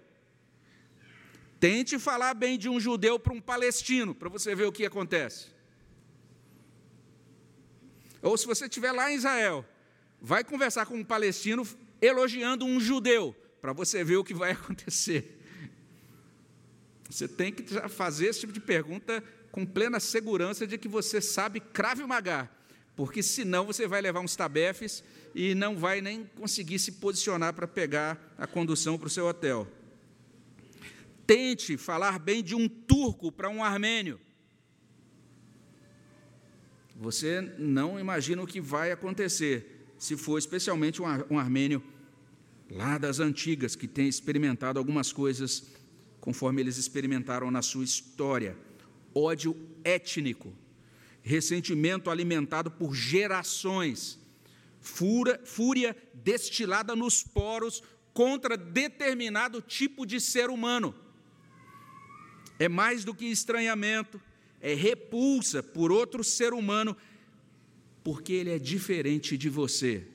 tente 1.65 1.99
falar 1.99 2.35
bem 2.35 2.59
de 2.59 2.69
um 2.69 2.79
judeu 2.79 3.19
para 3.19 3.33
um 3.33 3.41
palestino, 3.41 4.15
para 4.15 4.29
você 4.29 4.55
ver 4.55 4.67
o 4.67 4.73
que 4.73 4.85
acontece. 4.85 5.47
Ou 8.21 8.37
se 8.37 8.45
você 8.45 8.67
estiver 8.67 8.93
lá 8.93 9.11
em 9.11 9.15
Israel, 9.15 9.65
vai 10.21 10.45
conversar 10.45 10.85
com 10.85 10.95
um 10.95 11.03
palestino 11.03 11.67
elogiando 12.03 12.67
um 12.67 12.79
judeu, 12.79 13.35
para 13.63 13.73
você 13.73 14.05
ver 14.05 14.17
o 14.17 14.25
que 14.25 14.35
vai 14.35 14.51
acontecer. 14.53 15.41
Você 17.09 17.27
tem 17.27 17.51
que 17.51 17.65
fazer 17.89 18.27
esse 18.27 18.41
tipo 18.41 18.53
de 18.53 18.61
pergunta 18.61 19.25
com 19.51 19.65
plena 19.65 19.99
segurança 19.99 20.67
de 20.67 20.77
que 20.77 20.87
você 20.87 21.19
sabe 21.19 21.61
crave 21.61 22.05
magá, 22.05 22.47
porque 22.95 23.23
senão 23.23 23.65
você 23.65 23.89
vai 23.89 24.03
levar 24.03 24.21
uns 24.21 24.37
tabefes 24.37 25.03
e 25.35 25.55
não 25.55 25.79
vai 25.79 26.03
nem 26.03 26.27
conseguir 26.37 26.79
se 26.79 26.93
posicionar 26.93 27.55
para 27.55 27.67
pegar 27.67 28.35
a 28.37 28.47
condução 28.47 28.99
para 28.99 29.07
o 29.07 29.11
seu 29.11 29.27
hotel. 29.27 29.67
Tente 31.27 31.77
falar 31.77 32.19
bem 32.19 32.43
de 32.43 32.55
um 32.55 32.69
turco 32.69 33.33
para 33.33 33.49
um 33.49 33.63
armênio. 33.63 34.21
Você 36.97 37.41
não 37.59 37.99
imagina 37.99 38.43
o 38.43 38.47
que 38.47 38.61
vai 38.61 38.93
acontecer 38.93 39.75
se 39.99 40.17
for 40.17 40.39
especialmente 40.39 41.01
um, 41.03 41.39
armênio 41.39 41.83
lá 42.71 42.99
das 42.99 43.21
antigas, 43.21 43.75
que 43.75 43.89
tem 43.89 44.09
experimentado 44.09 44.79
algumas 44.79 45.13
coisas 45.13 45.67
conforme 46.21 46.61
eles 46.61 46.77
experimentaram 46.77 47.51
na 47.51 47.63
sua 47.63 47.85
história. 47.85 48.57
Ódio 49.15 49.57
étnico, 49.83 50.53
ressentimento 51.23 52.11
alimentado 52.11 52.71
por 52.71 52.95
gerações, 52.95 54.19
fúria 54.81 55.97
destilada 56.13 56.95
nos 56.95 57.23
poros 57.23 57.83
contra 58.13 58.57
determinado 58.57 59.61
tipo 59.61 60.07
de 60.07 60.21
ser 60.21 60.51
humano. 60.51 60.95
É 62.59 62.69
mais 62.69 63.05
do 63.05 63.15
que 63.15 63.27
estranhamento, 63.27 64.21
é 64.61 64.75
repulsa 64.75 65.63
por 65.63 65.91
outro 65.93 66.23
ser 66.25 66.53
humano 66.53 66.97
porque 68.03 68.33
ele 68.35 68.51
é 68.51 68.59
diferente 68.59 69.37
de 69.37 69.49
você. 69.49 70.07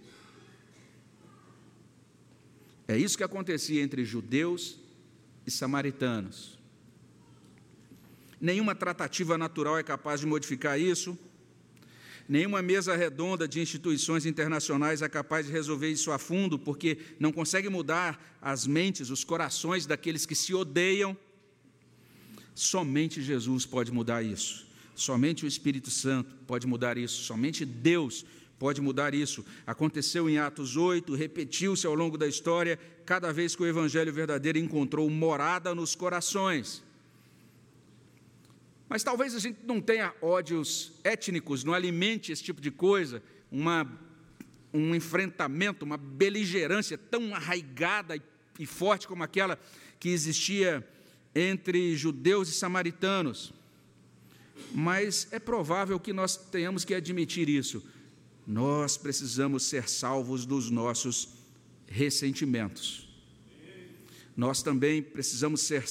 É 2.88 2.98
isso 2.98 3.18
que 3.18 3.24
acontecia 3.24 3.82
entre 3.82 4.06
judeus 4.06 4.80
e 5.46 5.52
samaritanos. 5.52 6.60
Nenhuma 8.40 8.74
tratativa 8.74 9.38
natural 9.38 9.78
é 9.78 9.84
capaz 9.84 10.22
de 10.22 10.28
modificar 10.28 10.80
isso. 10.80 11.18
Nenhuma 12.28 12.62
mesa 12.62 12.96
redonda 12.96 13.48
de 13.48 13.60
instituições 13.60 14.26
internacionais 14.26 15.02
é 15.02 15.10
capaz 15.10 15.48
de 15.48 15.52
resolver 15.52 15.90
isso 15.90 16.12
a 16.12 16.20
fundo, 16.20 16.58
porque 16.58 17.00
não 17.20 17.32
consegue 17.32 17.70
mudar 17.70 18.38
as 18.40 18.68
mentes, 18.68 19.10
os 19.10 19.24
corações 19.24 19.86
daqueles 19.88 20.26
que 20.28 20.36
se 20.36 20.54
odeiam. 20.54 21.18
Somente 22.60 23.22
Jesus 23.22 23.66
pode 23.66 23.90
mudar 23.90 24.22
isso. 24.22 24.68
Somente 24.94 25.46
o 25.46 25.48
Espírito 25.48 25.90
Santo 25.90 26.36
pode 26.46 26.68
mudar 26.68 26.98
isso, 26.98 27.24
somente 27.24 27.64
Deus 27.64 28.26
pode 28.60 28.82
mudar 28.82 29.14
isso. 29.14 29.46
Aconteceu 29.66 30.30
em 30.30 30.40
Atos 30.40 30.76
8, 30.76 31.16
repetiu-se 31.16 31.88
ao 31.88 31.96
longo 31.96 32.18
da 32.18 32.28
história, 32.28 32.78
cada 33.06 33.32
vez 33.32 33.56
que 33.56 33.64
o 33.64 33.66
Evangelho 33.66 34.12
verdadeiro 34.12 34.58
encontrou 34.58 35.10
morada 35.10 35.74
nos 35.74 35.96
corações. 35.96 36.84
Mas 38.90 39.04
talvez 39.04 39.34
a 39.36 39.40
gente 39.40 39.60
não 39.66 39.80
tenha 39.80 40.14
ódios 40.22 40.92
étnicos, 41.02 41.64
não 41.64 41.74
alimente 41.74 42.34
esse 42.34 42.44
tipo 42.44 42.60
de 42.60 42.72
coisa, 42.72 43.24
uma, 43.50 43.90
um 44.74 44.94
enfrentamento, 44.94 45.86
uma 45.86 45.96
beligerância 45.96 46.98
tão 46.98 47.34
arraigada 47.34 48.18
e, 48.18 48.22
e 48.60 48.66
forte 48.66 49.08
como 49.08 49.24
aquela 49.24 49.58
que 49.98 50.10
existia 50.10 50.86
entre 51.36 51.96
judeus 51.96 52.50
e 52.50 52.54
samaritanos 52.54 53.54
mas 54.72 55.28
é 55.32 55.40
provável 55.40 56.00
que 56.00 56.14
nós 56.14 56.36
tenhamos 56.36 56.86
que 56.86 56.94
admitir 56.94 57.50
isso. 57.50 57.84
Nós 58.46 58.98
precisamos 58.98 59.64
ser 59.64 59.88
salvos 59.88 60.46
dos 60.46 60.70
nossos 60.70 61.30
ressentimentos. 61.88 63.08
Nós 64.36 64.64
também 64.64 65.02
precisamos 65.02 65.62
ser 65.62 65.86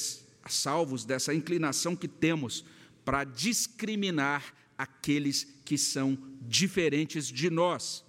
salvos 0.48 1.04
dessa 1.04 1.34
inclinação 1.34 1.94
que 1.94 2.08
temos 2.08 2.64
para 3.04 3.24
discriminar 3.24 4.54
aqueles 4.76 5.46
que 5.64 5.76
são 5.76 6.16
diferentes 6.42 7.26
de 7.26 7.50
nós. 7.50 8.04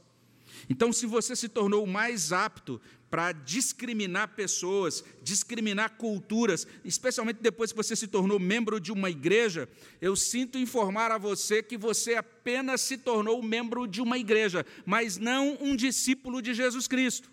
Então, 0.70 0.94
se 0.94 1.06
você 1.06 1.36
se 1.36 1.50
tornou 1.50 1.86
mais 1.86 2.32
apto 2.32 2.80
para 3.10 3.32
discriminar 3.32 4.36
pessoas, 4.36 5.04
discriminar 5.24 5.98
culturas, 5.98 6.68
especialmente 6.86 7.40
depois 7.42 7.72
que 7.72 7.78
você 7.78 7.96
se 7.96 8.08
tornou 8.08 8.40
membro 8.40 8.80
de 8.80 8.92
uma 8.92 9.10
igreja, 9.10 9.68
eu 10.00 10.16
sinto 10.16 10.58
informar 10.58 11.12
a 11.12 11.18
você 11.18 11.64
que 11.64 11.78
você 11.78 12.16
apenas 12.16 12.82
se 12.82 12.98
tornou 12.98 13.42
membro 13.42 13.88
de 13.88 14.02
uma 14.02 14.18
igreja, 14.18 14.66
mas 14.86 15.18
não 15.18 15.58
um 15.60 15.76
discípulo 15.76 16.42
de 16.42 16.54
Jesus 16.54 16.88
Cristo. 16.88 17.32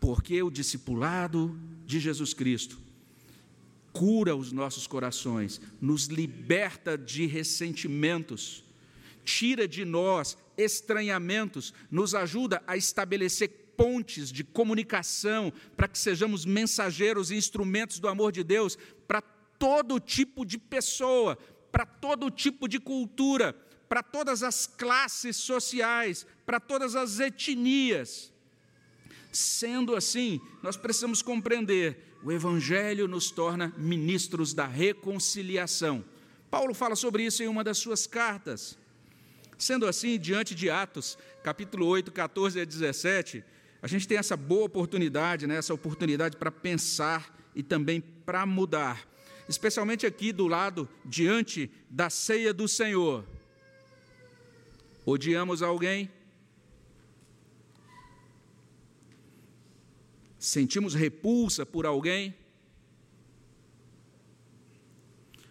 Porque 0.00 0.42
o 0.42 0.50
discipulado 0.50 1.58
de 1.86 2.00
Jesus 2.00 2.34
Cristo 2.34 2.78
cura 3.92 4.34
os 4.34 4.52
nossos 4.52 4.86
corações, 4.86 5.60
nos 5.80 6.06
liberta 6.06 6.96
de 6.96 7.26
ressentimentos, 7.26 8.64
tira 9.24 9.66
de 9.66 9.84
nós 9.84 10.36
estranhamentos, 10.56 11.72
nos 11.90 12.14
ajuda 12.14 12.62
a 12.66 12.76
estabelecer 12.76 13.48
pontes 13.76 14.30
de 14.30 14.44
comunicação 14.44 15.52
para 15.76 15.88
que 15.88 15.98
sejamos 15.98 16.44
mensageiros 16.44 17.30
e 17.30 17.36
instrumentos 17.36 17.98
do 17.98 18.08
amor 18.08 18.30
de 18.30 18.44
Deus 18.44 18.76
para 19.08 19.22
todo 19.22 19.98
tipo 19.98 20.44
de 20.44 20.58
pessoa, 20.58 21.38
para 21.72 21.86
todo 21.86 22.30
tipo 22.30 22.68
de 22.68 22.78
cultura, 22.78 23.54
para 23.88 24.02
todas 24.02 24.42
as 24.42 24.66
classes 24.66 25.36
sociais, 25.36 26.26
para 26.44 26.60
todas 26.60 26.94
as 26.94 27.20
etnias. 27.20 28.32
Sendo 29.32 29.96
assim, 29.96 30.40
nós 30.62 30.76
precisamos 30.76 31.22
compreender: 31.22 32.16
o 32.22 32.30
Evangelho 32.30 33.08
nos 33.08 33.30
torna 33.30 33.72
ministros 33.76 34.52
da 34.52 34.66
reconciliação. 34.66 36.04
Paulo 36.50 36.74
fala 36.74 36.96
sobre 36.96 37.24
isso 37.24 37.42
em 37.42 37.48
uma 37.48 37.64
das 37.64 37.78
suas 37.78 38.06
cartas. 38.06 38.76
Sendo 39.60 39.86
assim, 39.86 40.18
diante 40.18 40.54
de 40.54 40.70
Atos, 40.70 41.18
capítulo 41.44 41.86
8, 41.86 42.10
14 42.10 42.58
a 42.58 42.64
17, 42.64 43.44
a 43.82 43.86
gente 43.86 44.08
tem 44.08 44.16
essa 44.16 44.34
boa 44.34 44.64
oportunidade, 44.64 45.46
né, 45.46 45.56
essa 45.56 45.74
oportunidade 45.74 46.38
para 46.38 46.50
pensar 46.50 47.38
e 47.54 47.62
também 47.62 48.00
para 48.00 48.46
mudar. 48.46 49.06
especialmente 49.46 50.06
aqui 50.06 50.32
do 50.32 50.46
lado, 50.46 50.88
diante 51.04 51.70
da 51.90 52.08
ceia 52.08 52.54
do 52.54 52.66
Senhor. 52.68 53.26
Odiamos 55.04 55.60
alguém? 55.60 56.08
Sentimos 60.38 60.94
repulsa 60.94 61.66
por 61.66 61.84
alguém? 61.84 62.34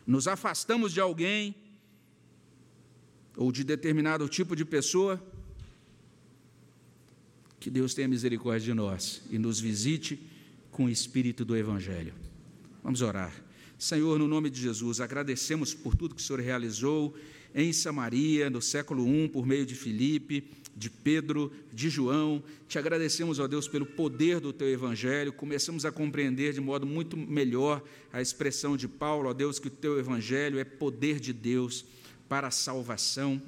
Nos 0.07 0.27
afastamos 0.27 0.93
de 0.93 1.01
alguém 1.01 1.68
ou 3.39 3.53
de 3.53 3.63
determinado 3.63 4.27
tipo 4.27 4.53
de 4.53 4.65
pessoa? 4.65 5.17
Que 7.57 7.69
Deus 7.69 7.93
tenha 7.93 8.07
misericórdia 8.07 8.65
de 8.65 8.73
nós 8.73 9.21
e 9.31 9.39
nos 9.39 9.61
visite 9.61 10.19
com 10.69 10.85
o 10.85 10.89
espírito 10.89 11.45
do 11.45 11.55
Evangelho. 11.55 12.13
Vamos 12.83 13.01
orar. 13.01 13.33
Senhor, 13.77 14.19
no 14.19 14.27
nome 14.27 14.49
de 14.49 14.61
Jesus, 14.61 14.99
agradecemos 14.99 15.73
por 15.73 15.95
tudo 15.95 16.15
que 16.15 16.21
o 16.21 16.23
Senhor 16.23 16.41
realizou 16.41 17.15
em 17.55 17.71
Samaria, 17.71 18.49
no 18.49 18.61
século 18.61 19.07
I, 19.07 19.29
por 19.29 19.45
meio 19.45 19.65
de 19.65 19.73
Filipe, 19.73 20.43
de 20.75 20.89
Pedro, 20.89 21.49
de 21.71 21.89
João. 21.89 22.43
Te 22.67 22.77
agradecemos, 22.77 23.39
ó 23.39 23.47
Deus, 23.47 23.69
pelo 23.69 23.85
poder 23.85 24.41
do 24.41 24.51
teu 24.51 24.67
evangelho. 24.67 25.31
Começamos 25.31 25.85
a 25.85 25.93
compreender 25.93 26.51
de 26.51 26.59
modo 26.59 26.85
muito 26.85 27.15
melhor 27.15 27.81
a 28.11 28.21
expressão 28.21 28.75
de 28.75 28.89
Paulo, 28.89 29.29
ó 29.29 29.33
Deus, 29.33 29.59
que 29.59 29.69
o 29.69 29.71
teu 29.71 29.97
evangelho 29.97 30.59
é 30.59 30.65
poder 30.65 31.21
de 31.21 31.31
Deus 31.31 31.85
para 32.29 32.47
a 32.47 32.51
salvação. 32.51 33.41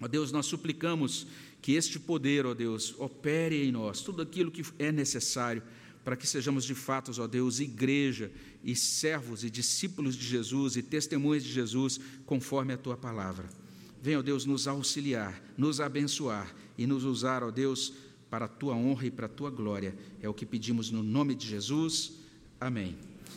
Ó 0.00 0.08
Deus, 0.08 0.32
nós 0.32 0.46
suplicamos 0.46 1.26
que 1.62 1.72
este 1.72 2.00
poder, 2.00 2.44
ó 2.46 2.54
Deus, 2.54 2.94
opere 2.98 3.64
em 3.64 3.70
nós 3.70 4.00
tudo 4.00 4.22
aquilo 4.22 4.50
que 4.50 4.64
é 4.78 4.90
necessário 4.90 5.62
para 6.04 6.16
que 6.16 6.26
sejamos 6.26 6.64
de 6.64 6.74
fato, 6.74 7.10
ó 7.20 7.26
Deus, 7.26 7.60
igreja 7.60 8.30
e 8.62 8.76
servos 8.76 9.42
e 9.42 9.48
discípulos 9.48 10.14
de 10.14 10.26
Jesus 10.26 10.76
e 10.76 10.82
testemunhas 10.82 11.42
de 11.42 11.50
Jesus, 11.50 11.98
conforme 12.26 12.74
a 12.74 12.76
tua 12.76 12.96
palavra. 12.96 13.48
Venha, 14.02 14.18
ó 14.18 14.22
Deus, 14.22 14.44
nos 14.44 14.68
auxiliar, 14.68 15.42
nos 15.56 15.80
abençoar 15.80 16.54
e 16.76 16.86
nos 16.86 17.04
usar, 17.04 17.42
ó 17.42 17.50
Deus, 17.50 17.94
para 18.28 18.44
a 18.44 18.48
tua 18.48 18.74
honra 18.74 19.06
e 19.06 19.10
para 19.10 19.26
a 19.26 19.30
tua 19.30 19.50
glória. 19.50 19.96
É 20.20 20.28
o 20.28 20.34
que 20.34 20.44
pedimos 20.44 20.90
no 20.90 21.02
nome 21.02 21.34
de 21.34 21.46
Jesus. 21.46 22.12
Amém. 22.60 23.13